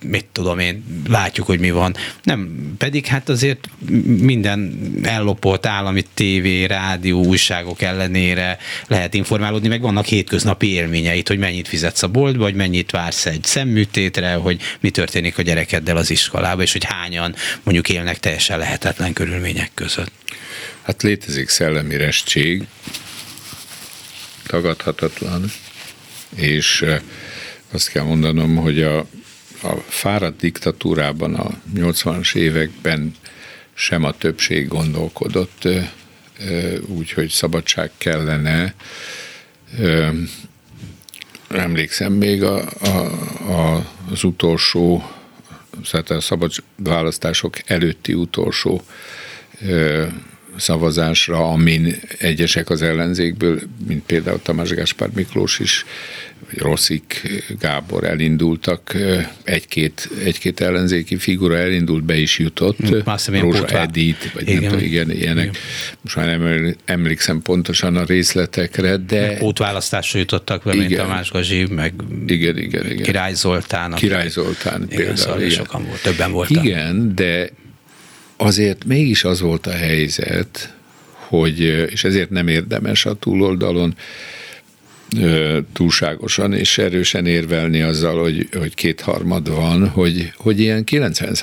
[0.03, 1.95] mit tudom én, látjuk, hogy mi van.
[2.23, 3.69] Nem, pedig hát azért
[4.05, 8.57] minden ellopott állami tévé, rádió, újságok ellenére
[8.87, 13.43] lehet informálódni, meg vannak hétköznapi élményeit, hogy mennyit fizetsz a boltba, hogy mennyit vársz egy
[13.43, 19.13] szemműtétre, hogy mi történik a gyerekeddel az iskolába, és hogy hányan mondjuk élnek teljesen lehetetlen
[19.13, 20.11] körülmények között.
[20.81, 22.63] Hát létezik szellemi restség,
[24.45, 25.51] tagadhatatlan,
[26.35, 26.85] és
[27.71, 28.99] azt kell mondanom, hogy a,
[29.63, 33.15] a fáradt diktatúrában a 80-as években
[33.73, 35.67] sem a többség gondolkodott
[36.87, 38.73] úgy, hogy szabadság kellene.
[41.53, 42.97] Emlékszem még a, a,
[43.51, 45.09] a, az utolsó,
[45.91, 48.81] tehát a szabad választások előtti utolsó
[50.57, 55.85] szavazásra, amin egyesek az ellenzékből, mint például Tamás Gáspár Miklós is,
[56.49, 57.21] vagy Rosszik
[57.59, 58.95] Gábor elindultak,
[59.43, 62.77] egy-két, egy-két ellenzéki figura elindult, be is jutott,
[63.27, 64.61] Rózsa Edith, vagy igen.
[64.61, 65.43] nem tudom, igen, ilyenek.
[65.43, 65.55] Igen.
[66.01, 69.37] Most már nem emlékszem pontosan a részletekre, de...
[69.41, 70.85] Útválasztásra jutottak be, igen.
[70.85, 71.93] mint Tamás Gazsi, meg
[72.27, 73.03] igen, igen, igen.
[73.03, 73.93] Király Zoltán.
[73.93, 75.15] Király Zoltán igen, például.
[75.17, 75.49] Szóval igen.
[75.49, 76.63] sokan volt, többen voltak.
[76.63, 77.49] Igen, de
[78.37, 80.73] azért mégis az volt a helyzet,
[81.11, 81.59] hogy,
[81.91, 83.95] és ezért nem érdemes a túloldalon
[85.73, 91.35] túlságosan és erősen érvelni azzal, hogy, hogy kétharmad van, hogy, hogy ilyen 90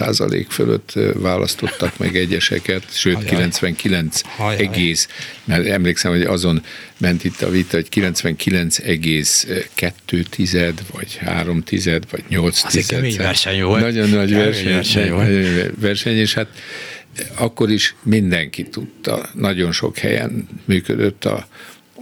[0.49, 3.29] fölött választottak meg egyeseket, sőt Ajaj.
[3.29, 4.57] 99 Ajaj.
[4.57, 5.09] egész,
[5.45, 6.63] mert emlékszem, hogy azon
[6.99, 12.73] ment itt a vita, hogy 99 egész 2 tized, vagy 3 tized, vagy 8 Az
[12.73, 13.05] tized.
[13.05, 13.81] Az verseny volt.
[13.81, 15.71] Nagyon nagy verseny, verseny, volt.
[15.81, 16.49] verseny, és hát
[17.35, 21.47] akkor is mindenki tudta, nagyon sok helyen működött a,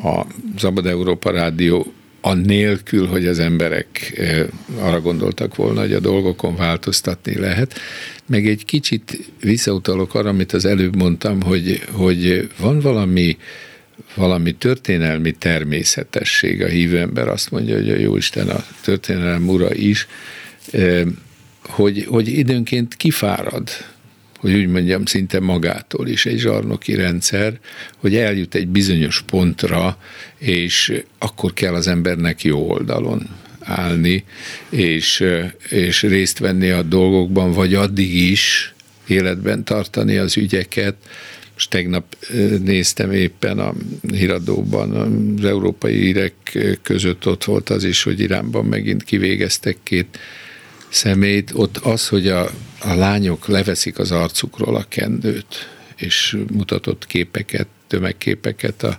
[0.03, 0.27] a
[0.59, 4.21] Zabad Európa Rádió annélkül, hogy az emberek
[4.81, 7.81] arra gondoltak volna, hogy a dolgokon változtatni lehet.
[8.27, 13.37] Meg egy kicsit visszautalok arra, amit az előbb mondtam, hogy, hogy van valami,
[14.15, 16.63] valami történelmi természetesség.
[16.63, 20.07] A hívő ember azt mondja, hogy a Jóisten a történelem ura is,
[21.63, 23.71] hogy, hogy időnként kifárad
[24.39, 27.59] hogy úgy mondjam, szinte magától is egy zsarnoki rendszer,
[27.97, 29.99] hogy eljut egy bizonyos pontra,
[30.39, 33.29] és akkor kell az embernek jó oldalon
[33.61, 34.25] állni,
[34.71, 35.25] és,
[35.69, 38.75] és részt venni a dolgokban, vagy addig is
[39.07, 40.95] életben tartani az ügyeket.
[41.53, 42.17] Most tegnap
[42.65, 43.75] néztem éppen a
[44.11, 50.19] híradóban, az európai hírek között ott volt az is, hogy Iránban megint kivégeztek két
[50.89, 57.67] szemét, ott az, hogy a, a lányok leveszik az arcukról a kendőt, és mutatott képeket,
[57.87, 58.99] tömegképeket a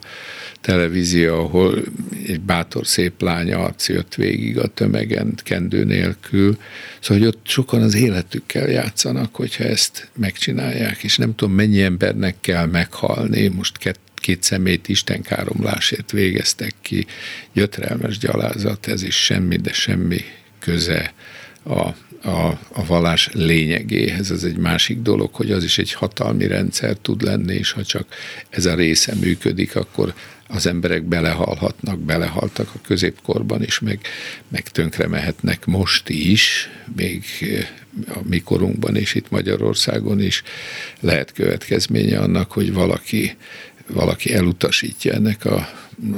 [0.62, 1.84] televízió, ahol
[2.28, 6.58] egy bátor szép lány arc jött végig a tömegen kendő nélkül.
[7.00, 12.36] Szóval, hogy ott sokan az életükkel játszanak, hogyha ezt megcsinálják, és nem tudom, mennyi embernek
[12.42, 17.06] kell meghalni, most két, két szemét istenkáromlásért végeztek ki,
[17.54, 20.22] gyötrelmes gyalázat, ez is semmi, de semmi
[20.60, 21.14] köze
[21.70, 21.96] a,
[22.30, 24.32] a, a vallás lényegéhez.
[24.32, 28.08] Ez egy másik dolog, hogy az is egy hatalmi rendszer tud lenni, és ha csak
[28.50, 30.14] ez a része működik, akkor
[30.48, 34.00] az emberek belehalhatnak, belehaltak a középkorban is, meg,
[34.48, 37.24] meg tönkre mehetnek most is, még
[38.08, 40.44] a mi korunkban és itt Magyarországon is
[41.00, 43.36] lehet következménye annak, hogy valaki,
[43.88, 45.70] valaki elutasítja ennek a,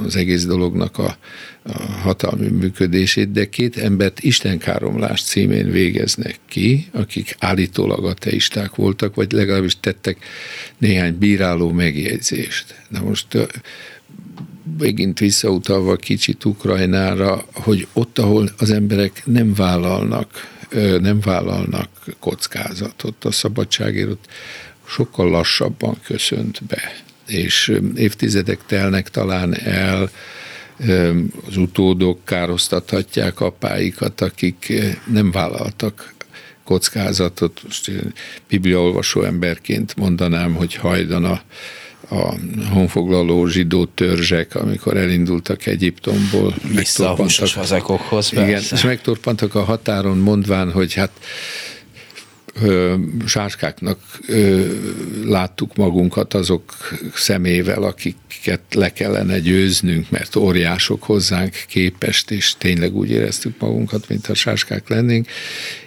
[0.04, 1.16] az egész dolognak a,
[1.62, 9.32] a hatalmi működését, de két embert istenkáromlás címén végeznek ki, akik állítólag ateisták voltak, vagy
[9.32, 10.24] legalábbis tettek
[10.78, 12.74] néhány bíráló megjegyzést.
[12.88, 13.26] Na most
[14.78, 20.50] megint visszautalva kicsit Ukrajnára, hogy ott, ahol az emberek nem vállalnak,
[21.00, 24.28] nem vállalnak kockázatot, a szabadságért
[24.86, 30.10] sokkal lassabban köszönt be, és évtizedek telnek talán el,
[31.46, 34.72] az utódok károsztathatják apáikat, akik
[35.12, 36.14] nem vállaltak
[36.64, 37.60] kockázatot.
[37.64, 37.90] Most
[38.48, 41.42] bibliaolvasó emberként mondanám, hogy hajdan a,
[42.08, 42.34] a
[42.72, 46.54] honfoglaló zsidó törzsek, amikor elindultak Egyiptomból.
[46.74, 47.56] Vissza a húsos
[48.32, 51.10] Igen, és megtorpantak a határon mondván, hogy hát
[52.60, 52.94] ö,
[53.26, 53.98] sáskáknak
[55.24, 56.74] láttuk magunkat azok
[57.14, 64.26] szemével, akiket le kellene győznünk, mert óriások hozzánk képest, és tényleg úgy éreztük magunkat, mint
[64.26, 65.26] a sáskák lennénk,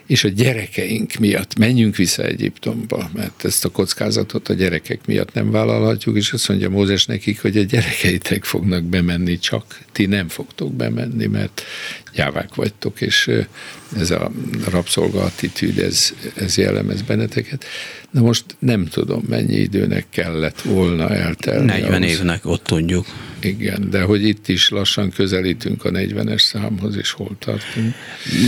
[0.07, 5.51] és a gyerekeink miatt menjünk vissza Egyiptomba, mert ezt a kockázatot a gyerekek miatt nem
[5.51, 10.73] vállalhatjuk, és azt mondja Mózes nekik, hogy a gyerekeitek fognak bemenni, csak ti nem fogtok
[10.73, 11.61] bemenni, mert
[12.13, 13.31] gyávák vagytok, és
[13.97, 14.31] ez a
[14.69, 17.65] rabszolga attitűd, ez, ez jellemez benneteket.
[18.15, 21.65] Na most nem tudom, mennyi időnek kellett volna eltelni.
[21.65, 22.11] 40 ahhoz.
[22.11, 23.05] évnek, ott tudjuk.
[23.39, 27.93] Igen, de hogy itt is lassan közelítünk a 40-es számhoz, és hol tartunk.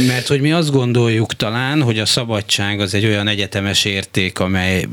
[0.08, 4.88] Mert hogy mi azt gondoljuk talán, hogy a szabadság az egy olyan egyetemes érték, amely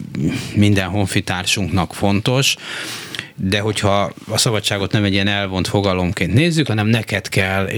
[0.55, 2.57] minden honfitársunknak fontos,
[3.37, 7.69] de hogyha a szabadságot nem egy ilyen elvont fogalomként nézzük, hanem neked kell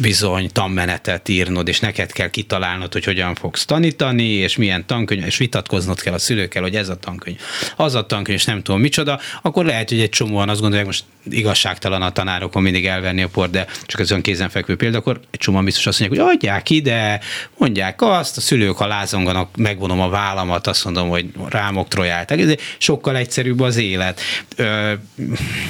[0.00, 5.36] bizony tanmenetet írnod, és neked kell kitalálnod, hogy hogyan fogsz tanítani, és milyen tankönyv, és
[5.36, 7.40] vitatkoznod kell a szülőkkel, hogy ez a tankönyv,
[7.76, 11.04] az a tankönyv, és nem tudom micsoda, akkor lehet, hogy egy csomóan azt gondolják, most
[11.30, 15.40] igazságtalan a tanárokon mindig elvenni a port, de csak ez olyan kézenfekvő példa, akkor egy
[15.40, 17.20] csomóan biztos azt mondják, hogy adják ide,
[17.58, 22.40] mondják azt, a szülők, ha lázonganak, megvonom a vállamat, azt mondom, hogy rám oktrojálták.
[22.40, 24.20] Ez sokkal egyszerűbb az élet.
[24.56, 24.92] Ö,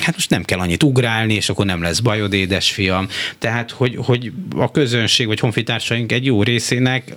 [0.01, 3.09] hát most nem kell annyit ugrálni, és akkor nem lesz bajod, édesfiam.
[3.39, 7.15] Tehát, hogy, hogy a közönség vagy honfitársaink egy jó részének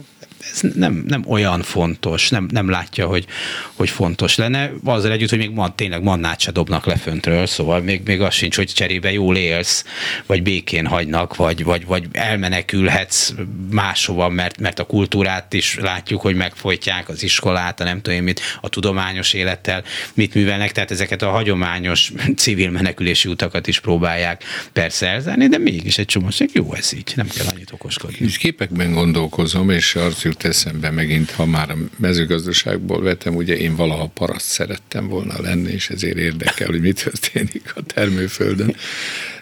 [0.52, 3.26] ez nem, nem olyan fontos, nem, nem látja, hogy,
[3.74, 4.72] hogy fontos lenne.
[4.84, 8.34] Azzal együtt, hogy még man, tényleg mannát se dobnak le föntről, szóval még, még az
[8.34, 9.86] sincs, hogy cserébe jól élsz,
[10.26, 13.34] vagy békén hagynak, vagy, vagy, vagy elmenekülhetsz
[13.72, 18.24] máshova, mert, mert a kultúrát is látjuk, hogy megfojtják az iskolát, a nem tudom én
[18.24, 24.44] mit, a tudományos élettel mit művelnek, tehát ezeket a hagyományos civil menekülési utakat is próbálják
[24.74, 28.26] persze elzárni, de mégis egy csomó, jó ez így, nem kell annyit okoskodni.
[28.26, 33.76] És képekben gondolkozom, és arc jut eszembe megint, ha már a mezőgazdaságból vetem, ugye én
[33.76, 38.76] valaha paraszt szerettem volna lenni, és ezért érdekel, hogy mit történik a termőföldön.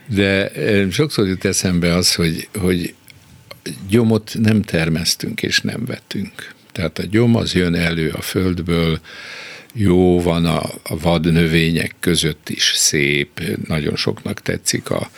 [0.07, 0.51] De
[0.91, 2.93] sokszor jut eszembe az, hogy, hogy
[3.89, 6.53] gyomot nem termesztünk és nem vettünk.
[6.71, 8.99] Tehát a gyom az jön elő a földből,
[9.77, 15.09] jó van a, vad növények között is szép, nagyon soknak tetszik a,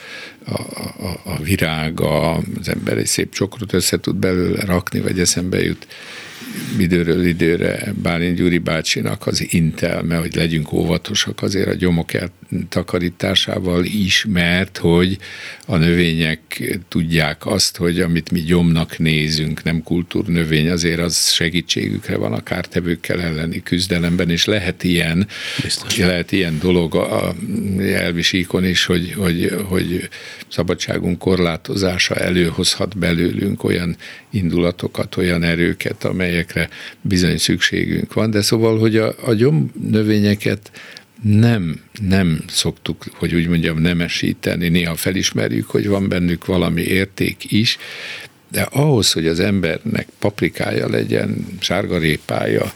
[0.46, 0.60] a,
[1.06, 5.86] a, a virága, az ember egy szép csokrot össze tud belőle rakni, vagy eszembe jut
[6.78, 12.10] időről időre Bálint Gyuri bácsinak az intelme, hogy legyünk óvatosak azért a gyomok
[12.68, 15.18] takarításával is, mert hogy
[15.66, 16.40] a növények
[16.88, 23.20] tudják azt, hogy amit mi gyomnak nézünk, nem kultúrnövény, azért az segítségükre van a kártevőkkel
[23.20, 25.26] elleni küzdelemben, és lehet ilyen,
[25.62, 25.96] Biztos.
[25.96, 27.34] lehet ilyen dolog a
[27.80, 30.08] elvisíkon is, hogy, hogy, hogy
[30.48, 33.96] szabadságunk korlátozása előhozhat belőlünk olyan
[34.30, 36.04] indulatokat, olyan erőket,
[36.48, 36.68] amelyekre
[37.00, 40.70] bizony szükségünk van, de szóval, hogy a, a gyomnövényeket
[41.22, 47.78] nem, nem szoktuk, hogy úgy mondjam, nemesíteni, néha felismerjük, hogy van bennük valami érték is,
[48.50, 52.72] de ahhoz, hogy az embernek paprikája legyen, sárgarépája,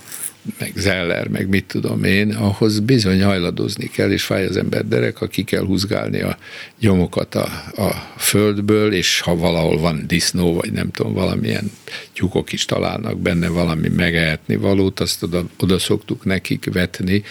[0.59, 5.17] meg zeller, meg mit tudom én, ahhoz bizony hajladozni kell, és fáj az ember derek,
[5.17, 6.39] ha ki kell húzgálni a
[6.81, 7.45] nyomokat a,
[7.77, 11.71] a földből, és ha valahol van disznó, vagy nem tudom, valamilyen
[12.13, 17.23] tyúkok is találnak benne valami megehetni valót, azt oda, oda szoktuk nekik vetni,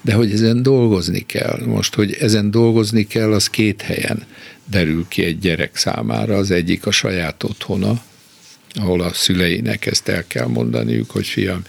[0.00, 1.62] de hogy ezen dolgozni kell.
[1.66, 4.22] Most, hogy ezen dolgozni kell, az két helyen
[4.70, 6.36] derül ki egy gyerek számára.
[6.36, 8.02] Az egyik a saját otthona,
[8.74, 11.62] ahol a szüleinek ezt el kell mondaniuk, hogy fiam,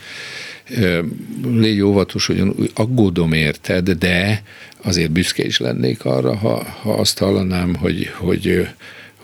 [1.44, 4.44] légy óvatos, hogy aggódom érted, de
[4.84, 8.68] azért büszke is lennék arra, ha, ha azt hallanám, hogy, hogy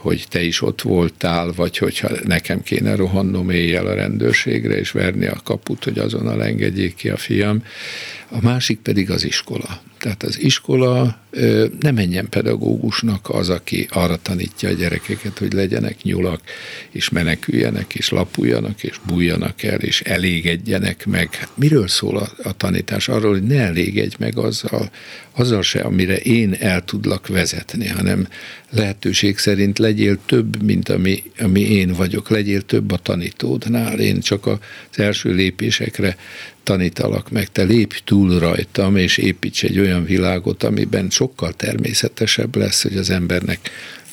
[0.01, 5.25] hogy te is ott voltál, vagy hogyha nekem kéne rohannom éjjel a rendőrségre, és verni
[5.25, 7.63] a kaput, hogy azonnal engedjék ki a fiam.
[8.29, 9.81] A másik pedig az iskola.
[10.01, 11.19] Tehát az iskola
[11.79, 16.41] nem menjen pedagógusnak az, aki arra tanítja a gyerekeket, hogy legyenek nyulak,
[16.89, 21.47] és meneküljenek, és lapuljanak, és bújjanak el, és elégedjenek meg.
[21.55, 23.07] Miről szól a, a tanítás?
[23.07, 24.91] Arról, hogy ne elégedj meg azzal,
[25.31, 28.27] azzal se, amire én el tudlak vezetni, hanem
[28.71, 33.99] lehetőség szerint legyél több, mint ami, ami én vagyok, legyél több a tanítódnál.
[33.99, 34.59] Én csak az
[34.95, 36.17] első lépésekre
[36.63, 42.81] tanítalak meg, te lépj túl rajtam, és építs egy olyan világot, amiben sokkal természetesebb lesz,
[42.81, 43.59] hogy az embernek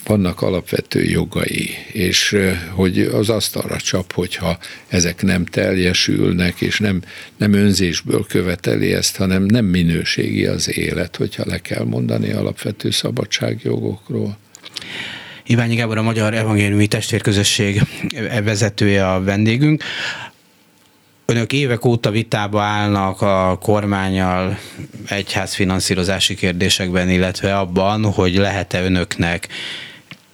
[0.08, 2.36] vannak alapvető jogai, és
[2.70, 7.02] hogy az asztalra csap, hogyha ezek nem teljesülnek, és nem,
[7.36, 14.38] nem önzésből követeli ezt, hanem nem minőségi az élet, hogyha le kell mondani alapvető szabadságjogokról.
[15.46, 17.82] Iványi Gábor, a Magyar Evangéliumi Testvérközösség
[18.44, 19.84] vezetője a vendégünk.
[21.26, 24.58] Önök évek óta vitába állnak a kormányal
[25.08, 29.48] egyházfinanszírozási kérdésekben, illetve abban, hogy lehet-e önöknek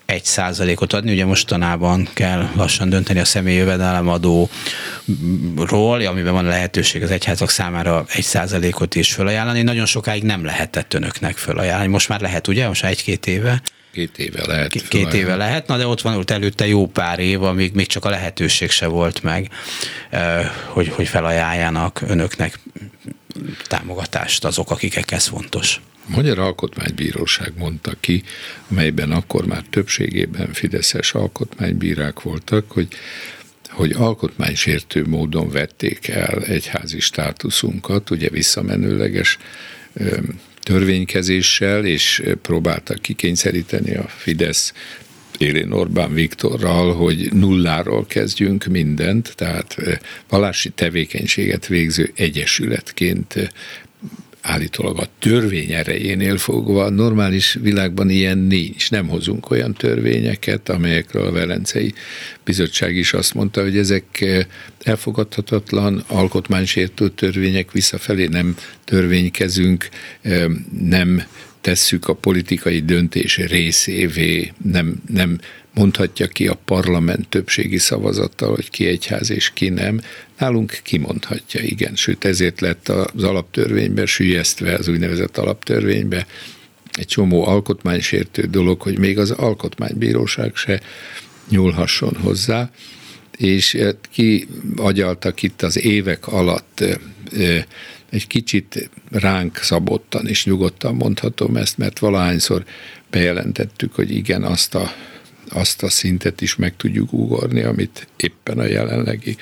[0.06, 1.12] egy százalékot adni.
[1.12, 8.24] Ugye mostanában kell lassan dönteni a személyi jövedelemadóról, amiben van lehetőség az egyházak számára egy
[8.24, 9.62] százalékot is felajánlani.
[9.62, 11.90] Nagyon sokáig nem lehetett önöknek felajánlani.
[11.90, 12.68] Most már lehet, ugye?
[12.68, 13.62] Most egy-két éve.
[13.94, 14.70] Két éve lehet.
[14.70, 17.86] Két, két éve lehet, na de ott van ott előtte jó pár év, amíg még
[17.86, 19.50] csak a lehetőség se volt meg,
[20.66, 22.58] hogy, hogy felajánljanak önöknek
[23.66, 25.80] támogatást azok, akik ez fontos.
[26.06, 28.22] A Magyar Alkotmánybíróság mondta ki,
[28.70, 32.88] amelyben akkor már többségében fideszes alkotmánybírák voltak, hogy
[33.68, 39.38] hogy alkotmánysértő módon vették el egyházi státuszunkat, ugye visszamenőleges
[40.64, 44.72] törvénykezéssel, és próbáltak kikényszeríteni a Fidesz
[45.38, 49.76] Élén Orbán Viktorral, hogy nulláról kezdjünk mindent, tehát
[50.28, 53.52] vallási tevékenységet végző egyesületként
[54.44, 58.90] állítólag a törvény erejénél fogva normális világban ilyen nincs.
[58.90, 61.94] Nem hozunk olyan törvényeket, amelyekről a Velencei
[62.44, 64.24] Bizottság is azt mondta, hogy ezek
[64.82, 69.88] elfogadhatatlan alkotmánysértő törvények visszafelé nem törvénykezünk,
[70.80, 71.22] nem
[71.60, 75.38] tesszük a politikai döntés részévé, nem, nem
[75.74, 80.00] mondhatja ki a parlament többségi szavazattal, hogy ki egyház és ki nem.
[80.38, 81.94] Nálunk kimondhatja, igen.
[81.94, 86.26] Sőt, ezért lett az alaptörvénybe sülyeztve, az úgynevezett alaptörvénybe
[86.92, 90.80] egy csomó alkotmánysértő dolog, hogy még az alkotmánybíróság se
[91.48, 92.70] nyúlhasson hozzá,
[93.36, 93.78] és
[94.10, 96.84] ki agyaltak itt az évek alatt
[98.10, 102.64] egy kicsit ránk szabottan és nyugodtan mondhatom ezt, mert valahányszor
[103.10, 104.92] bejelentettük, hogy igen, azt a,
[105.54, 109.36] azt a szintet is meg tudjuk ugorni, amit éppen a jelenlegi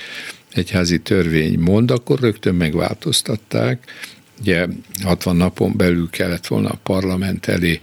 [0.53, 3.93] egyházi törvény mond, akkor rögtön megváltoztatták.
[4.41, 4.67] Ugye
[5.03, 7.81] 60 napon belül kellett volna a parlament elé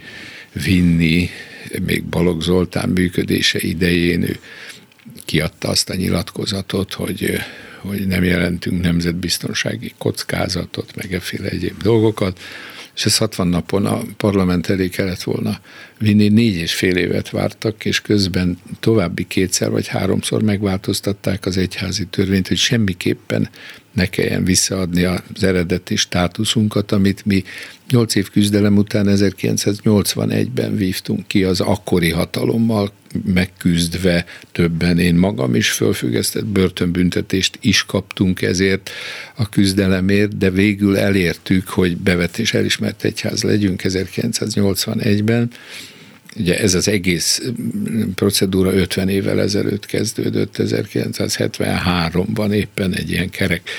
[0.63, 1.29] vinni,
[1.85, 4.39] még Balogh Zoltán működése idején ő
[5.25, 7.39] kiadta azt a nyilatkozatot, hogy
[7.81, 12.39] hogy nem jelentünk nemzetbiztonsági kockázatot, meg efféle egyéb dolgokat,
[12.95, 15.59] és ez 60 napon a parlament elé kellett volna
[15.99, 22.05] vinni, négy és fél évet vártak, és közben további kétszer vagy háromszor megváltoztatták az egyházi
[22.05, 23.49] törvényt, hogy semmiképpen
[23.93, 27.43] ne kelljen visszaadni az eredeti státuszunkat, amit mi
[27.89, 32.91] 8 év küzdelem után 1981-ben vívtunk ki az akkori hatalommal
[33.25, 38.89] megküzdve többen, én magam is fölfüggesztett börtönbüntetést is kaptunk ezért
[39.35, 45.49] a küzdelemért, de végül elértük, hogy bevetés elismert egyház legyünk 1981-ben,
[46.35, 47.41] Ugye ez az egész
[48.15, 53.69] procedúra 50 évvel ezelőtt kezdődött, 1973-ban éppen egy ilyen kerek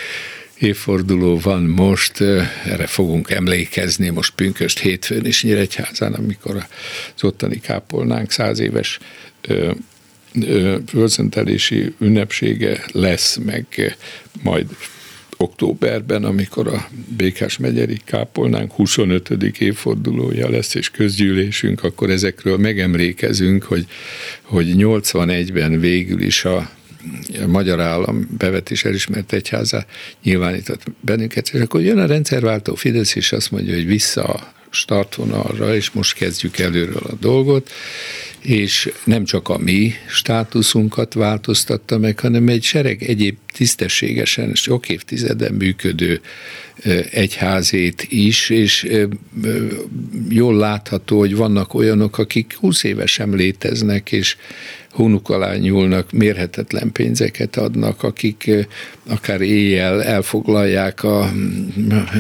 [0.59, 2.21] évforduló van most,
[2.65, 6.57] erre fogunk emlékezni most pünköst hétfőn is Nyíregyházán, amikor
[7.17, 8.99] az ottani kápolnánk száz éves
[10.87, 13.97] fölszentelési ünnepsége lesz, meg
[14.43, 14.67] majd
[15.41, 19.31] októberben, amikor a Békás megyeri kápolnánk 25.
[19.59, 23.87] évfordulója lesz, és közgyűlésünk, akkor ezekről megemlékezünk, hogy,
[24.43, 26.71] hogy 81-ben végül is a
[27.43, 29.85] a magyar állam bevetés elismert egyháza
[30.23, 35.75] nyilvánított bennünket, és akkor jön a rendszerváltó Fidesz, és azt mondja, hogy vissza a startvonalra,
[35.75, 37.71] és most kezdjük előről a dolgot,
[38.41, 45.53] és nem csak a mi státuszunkat változtatta meg, hanem egy sereg egyéb tisztességesen, sok évtizeden
[45.53, 46.21] működő
[47.11, 48.89] egyházét is, és
[50.29, 54.37] jól látható, hogy vannak olyanok, akik 20 évesen léteznek, és
[54.93, 58.51] hónuk alá nyúlnak, mérhetetlen pénzeket adnak, akik
[59.09, 61.31] akár éjjel elfoglalják a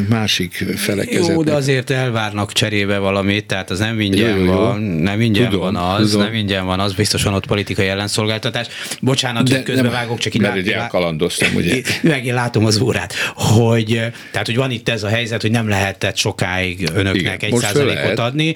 [0.08, 1.28] másik felekezetet.
[1.28, 5.50] Jó, de azért elvárnak cserébe valamit, tehát az nem ingyen jó, jó, van, nem ingyen
[5.50, 6.26] tudom, van az, tudom.
[6.26, 8.66] nem ingyen van az, biztosan ott politikai ellenszolgáltatás.
[9.00, 11.80] Bocsánat, de, hogy közbevágok, csak így mert lát, elkalandoztam, ugye?
[12.02, 14.00] Meg én látom az órát, hogy,
[14.30, 18.18] tehát, hogy van itt ez a helyzet, hogy nem lehetett sokáig önöknek Igen, egy százalékot
[18.18, 18.54] adni,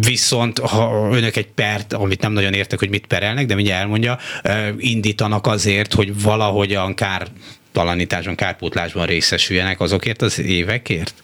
[0.00, 4.18] viszont ha önök egy pert, amit nem nagyon értek, hogy mit perelnek, de mindjárt elmondja,
[4.78, 7.28] indítanak azért, hogy valahogyan kár
[7.72, 11.14] talanításban, kárpótlásban részesüljenek azokért az évekért?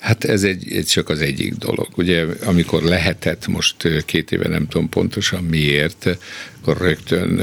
[0.00, 1.88] Hát ez egy, egy csak az egyik dolog.
[1.96, 6.18] Ugye amikor lehetett, most két éve nem tudom pontosan miért,
[6.66, 7.40] akkor rögtön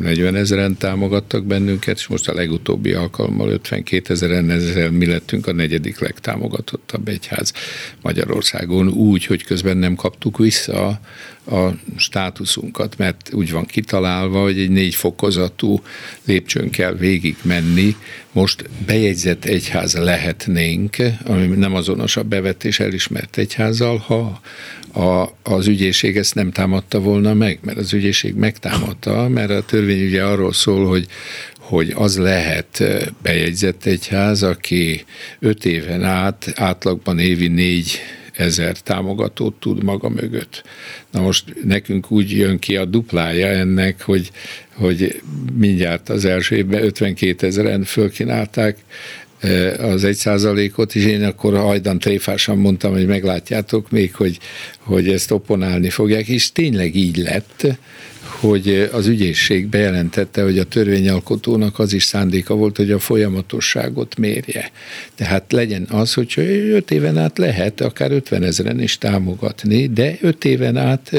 [0.00, 5.52] 40 ezeren támogattak bennünket, és most a legutóbbi alkalommal 52 ezeren, ezzel mi lettünk a
[5.52, 7.52] negyedik legtámogatottabb egyház
[8.02, 11.00] Magyarországon, úgy, hogy közben nem kaptuk vissza
[11.46, 15.82] a státuszunkat, mert úgy van kitalálva, hogy egy négy fokozatú
[16.24, 17.96] lépcsőn kell végig menni.
[18.32, 24.40] Most bejegyzett egyház lehetnénk, ami nem azonos a bevetés elismert egyházzal, ha
[24.92, 30.06] a, az ügyészség ezt nem támadta volna meg, mert az ügyészség megtámadta, mert a törvény
[30.06, 31.06] ugye arról szól, hogy
[31.58, 32.84] hogy az lehet
[33.22, 35.04] bejegyzett egyház, aki
[35.38, 38.00] öt éven át átlagban évi négy
[38.32, 40.62] ezer támogatót tud maga mögött.
[41.10, 44.30] Na most nekünk úgy jön ki a duplája ennek, hogy,
[44.74, 45.22] hogy
[45.58, 48.78] mindjárt az első évben 52 ezeren fölkínálták
[49.78, 54.38] az egy százalékot, és én akkor hajdan tréfásan mondtam, hogy meglátjátok még, hogy,
[54.78, 57.66] hogy ezt opponálni fogják, és tényleg így lett,
[58.42, 64.70] hogy az ügyészség bejelentette, hogy a törvényalkotónak az is szándéka volt, hogy a folyamatosságot mérje.
[65.14, 66.34] Tehát legyen az, hogy
[66.72, 71.12] öt éven át lehet akár 50 ezeren is támogatni, de öt éven át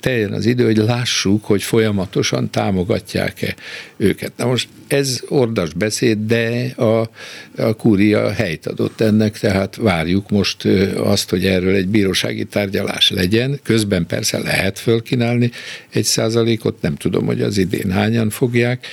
[0.00, 3.54] teljen az idő, hogy lássuk, hogy folyamatosan támogatják-e
[3.96, 4.32] őket.
[4.36, 7.10] Na most ez ordas beszéd, de a,
[7.56, 10.64] a kúria helyt adott ennek, tehát várjuk most
[10.96, 13.60] azt, hogy erről egy bírósági tárgyalás legyen.
[13.62, 15.50] Közben persze lehet fölkínálni
[15.90, 16.04] egy
[16.40, 18.86] százalékot, nem tudom, hogy az idén hányan fogják,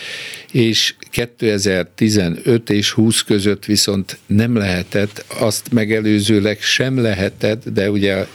[0.52, 8.26] és 2015 és 20 között viszont nem lehetett, azt megelőzőleg sem lehetett, de ugye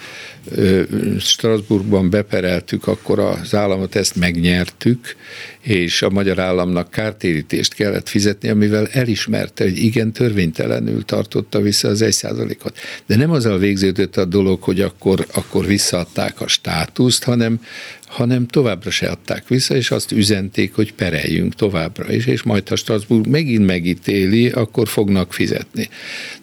[1.18, 5.16] Strasbourgban bepereltük, akkor az államot ezt megnyertük,
[5.62, 12.02] és a magyar államnak kártérítést kellett fizetni, amivel elismerte, hogy igen, törvénytelenül tartotta vissza az
[12.02, 12.78] egy százalékot.
[13.06, 17.60] De nem azzal végződött a dolog, hogy akkor, akkor visszaadták a státuszt, hanem,
[18.06, 22.76] hanem továbbra se adták vissza, és azt üzenték, hogy pereljünk továbbra is, és majd ha
[22.76, 25.88] Strasbourg megint megítéli, akkor fognak fizetni.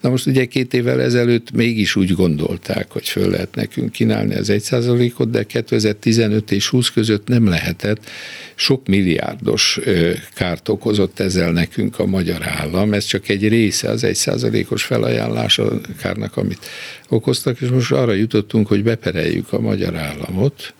[0.00, 4.50] Na most ugye két évvel ezelőtt mégis úgy gondolták, hogy föl lehet nekünk kínálni az
[4.50, 8.10] egy százalékot, de 2015 és 20 között nem lehetett,
[8.54, 9.80] sok milliárdos
[10.34, 12.92] kárt okozott ezzel nekünk a magyar állam.
[12.92, 16.66] Ez csak egy része az egy százalékos felajánlás a kárnak, amit
[17.08, 20.74] okoztak, és most arra jutottunk, hogy bepereljük a magyar államot,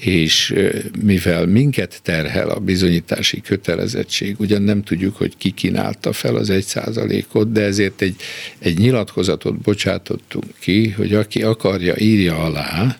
[0.00, 0.54] és
[1.02, 6.64] mivel minket terhel a bizonyítási kötelezettség, ugyan nem tudjuk, hogy ki kínálta fel az egy
[6.64, 8.16] százalékot, de ezért egy,
[8.58, 12.96] egy nyilatkozatot bocsátottunk ki, hogy aki akarja, írja alá,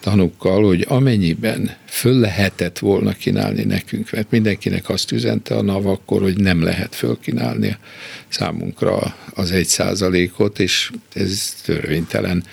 [0.00, 6.22] tanukkal, hogy amennyiben föl lehetett volna kínálni nekünk, mert mindenkinek azt üzente a NAV akkor,
[6.22, 7.76] hogy nem lehet fölkínálni
[8.28, 12.44] számunkra az egy százalékot, és ez törvénytelen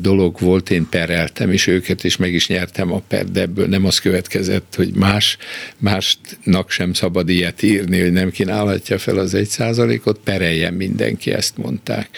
[0.00, 3.84] dolog volt, én pereltem is őket, és meg is nyertem a per, de ebből nem
[3.84, 5.36] az következett, hogy más,
[5.78, 11.56] másnak sem szabad ilyet írni, hogy nem kínálhatja fel az egy százalékot, pereljen mindenki, ezt
[11.56, 12.08] mondták.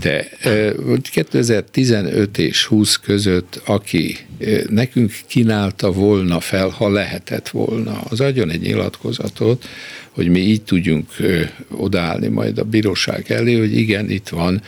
[0.00, 0.28] De
[1.10, 4.16] 2015 és 20 között, aki
[4.68, 9.68] nekünk kínálta volna fel, ha lehetett volna, az adjon egy nyilatkozatot,
[10.10, 11.08] hogy mi így tudjunk
[11.70, 14.62] odaállni majd a bíróság elé, hogy igen, itt van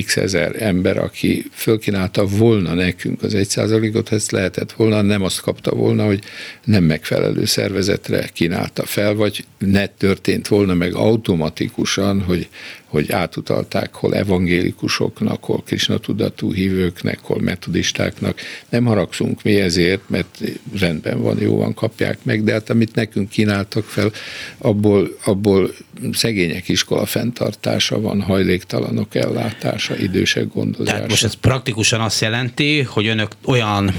[0.00, 5.40] x ezer ember, aki fölkínálta volna nekünk az egy százalékot, ezt lehetett volna, nem azt
[5.40, 6.22] kapta volna, hogy
[6.64, 12.48] nem megfelelő szervezetre kínálta fel, vagy ne történt volna meg automatikusan, hogy
[12.92, 18.40] hogy átutalták hol evangélikusoknak, hol Krishna tudatú hívőknek, hol metodistáknak.
[18.68, 20.38] Nem haragszunk mi ezért, mert
[20.78, 24.12] rendben van, jó van, kapják meg, de hát amit nekünk kínáltak fel,
[24.58, 25.70] abból, abból
[26.12, 30.92] szegények iskola fenntartása van, hajléktalanok ellátása, idősek gondozása.
[30.92, 33.90] Tehát most ez praktikusan azt jelenti, hogy önök olyan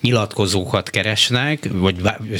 [0.00, 1.96] nyilatkozókat keresnek, vagy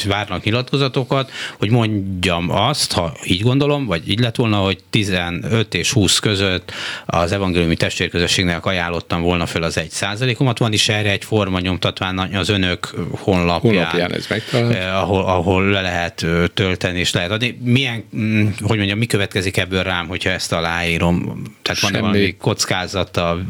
[0.07, 5.93] várnak nyilatkozatokat, hogy mondjam azt, ha így gondolom, vagy így lett volna, hogy 15 és
[5.93, 6.72] 20 között
[7.07, 10.59] az evangéliumi testvérközösségnek ajánlottam volna föl az egy százalékomat.
[10.59, 15.80] Van is erre egy forma nyomtatvány az önök honlapján, honlapján ez eh, ahol, ahol le
[15.80, 17.59] lehet tölteni és lehet adni.
[17.62, 21.43] Milyen, mm, hogy mondjam, mi következik ebből rám, hogyha ezt aláírom?
[21.62, 22.36] Tehát van-e valami
[22.80, 23.40] kockázata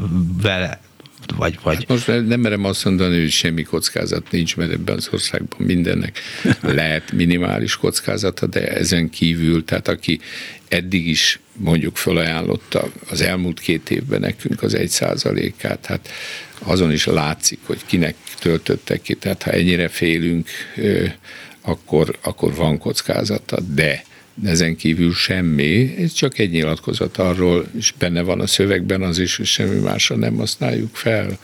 [0.41, 0.79] vele?
[1.37, 1.75] Vagy, vagy...
[1.75, 6.19] Hát most nem merem azt mondani, hogy semmi kockázat nincs, mert ebben az országban mindennek
[6.61, 10.19] lehet minimális kockázata, de ezen kívül, tehát aki
[10.67, 16.09] eddig is mondjuk felajánlotta az elmúlt két évben nekünk az egy százalékát, hát
[16.59, 20.49] azon is látszik, hogy kinek töltöttek ki, tehát ha ennyire félünk,
[21.61, 24.03] akkor, akkor van kockázata, de
[24.43, 29.37] ezen kívül semmi, ez csak egy nyilatkozat arról, és benne van a szövegben az is,
[29.37, 31.39] hogy semmi másra nem használjuk fel,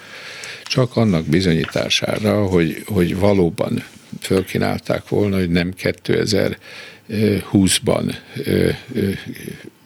[0.63, 3.83] csak annak bizonyítására, hogy, hogy valóban
[4.21, 5.73] fölkínálták volna, hogy nem
[7.07, 8.15] 2020-ban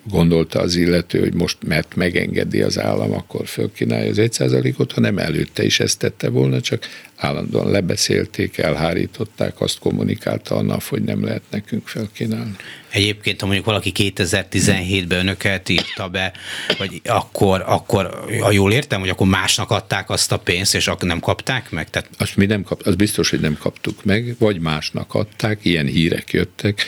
[0.04, 5.18] gondolta az illető, hogy most mert megengedi az állam, akkor fölkínálja az egy százalékot, hanem
[5.18, 6.86] előtte is ezt tette volna, csak
[7.20, 12.56] állandóan lebeszélték, elhárították, azt kommunikálta a NAV, hogy nem lehet nekünk felkínálni.
[12.90, 16.32] Egyébként, ha mondjuk valaki 2017-ben önöket írta be,
[16.78, 21.08] vagy akkor, akkor, ha jól értem, hogy akkor másnak adták azt a pénzt, és akkor
[21.08, 21.90] nem kapták meg?
[21.90, 22.10] Tehát...
[22.18, 26.32] Azt mi nem kap, az biztos, hogy nem kaptuk meg, vagy másnak adták, ilyen hírek
[26.32, 26.86] jöttek,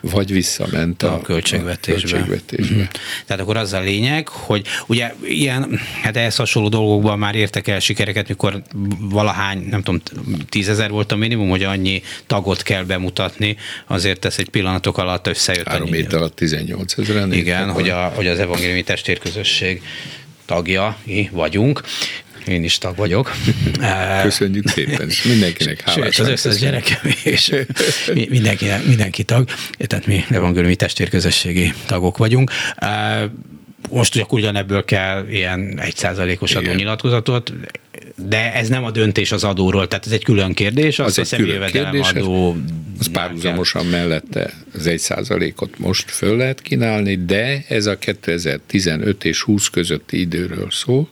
[0.00, 2.08] vagy visszament a, a költségvetésbe.
[2.08, 2.74] A költségvetésbe.
[2.74, 2.84] Mm-hmm.
[3.26, 7.80] Tehát akkor az a lényeg, hogy ugye ilyen, hát ehhez hasonló dolgokban már értek el
[7.80, 8.62] sikereket, mikor
[8.98, 10.02] valahány nem tudom,
[10.48, 13.56] tízezer volt a minimum, hogy annyi tagot kell bemutatni,
[13.86, 15.68] azért ez egy pillanatok alatt összejött.
[15.68, 17.32] Három hét alatt 18 ezeren.
[17.32, 19.82] Igen, hogy, a, hogy az evangéliumi testvérközösség
[20.44, 21.82] tagjai vagyunk.
[22.46, 23.32] Én is tag vagyok.
[24.22, 26.14] Köszönjük szépen, és mindenkinek hálás.
[26.14, 27.54] Sőt, az összes gyerekem és
[28.28, 29.48] mindenki, mindenki tag,
[29.78, 32.50] tehát mi evangéliumi testvérközösségi tagok vagyunk
[33.90, 37.52] most ugye ugyanebből kell ilyen egy százalékos adónyilatkozatot,
[38.16, 41.40] de ez nem a döntés az adóról, tehát ez egy külön kérdés, az, az egy
[41.40, 42.56] külön kérdés, adó
[42.98, 49.42] az párhuzamosan mellette az egy százalékot most föl lehet kínálni, de ez a 2015 és
[49.42, 51.08] 20 közötti időről szól,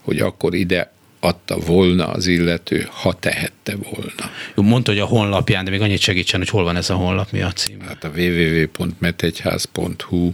[0.00, 4.30] hogy akkor ide adta volna az illető, ha tehette volna.
[4.54, 7.32] Jó, mondta, hogy a honlapján, de még annyit segítsen, hogy hol van ez a honlap,
[7.32, 7.80] mi a cím?
[7.80, 10.32] Hát a www.metegyház.hu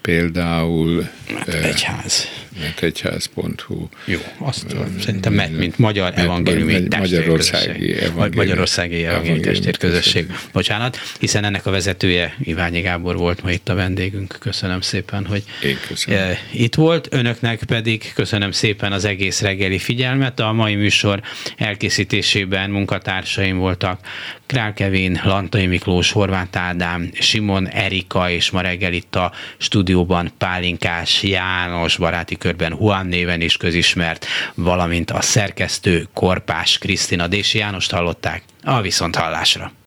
[0.00, 1.08] például...
[1.26, 2.24] Hát egyház.
[2.24, 2.49] Hát
[2.80, 3.88] egyház.hu.
[4.04, 10.32] Jó, azt szerintem MET, mint Magyar Evangéliumi Magyarországi Evangéliumi, Magyarországi Evangéliumi Testvérközösség.
[10.52, 14.36] Bocsánat, hiszen ennek a vezetője Iványi Gábor volt ma itt a vendégünk.
[14.40, 15.44] Köszönöm szépen, hogy
[15.88, 16.36] köszönöm.
[16.52, 17.08] itt volt.
[17.10, 20.40] Önöknek pedig köszönöm szépen az egész reggeli figyelmet.
[20.40, 21.20] A mai műsor
[21.56, 24.00] elkészítésében munkatársaim voltak
[24.46, 31.22] Král Kevin, Lantai Miklós, Horváth Ádám, Simon Erika, és ma reggel itt a stúdióban Pálinkás
[31.22, 38.42] János, baráti körben Juan néven is közismert, valamint a szerkesztő Korpás Krisztina Dési Jánost hallották
[38.64, 39.72] a Viszonthallásra.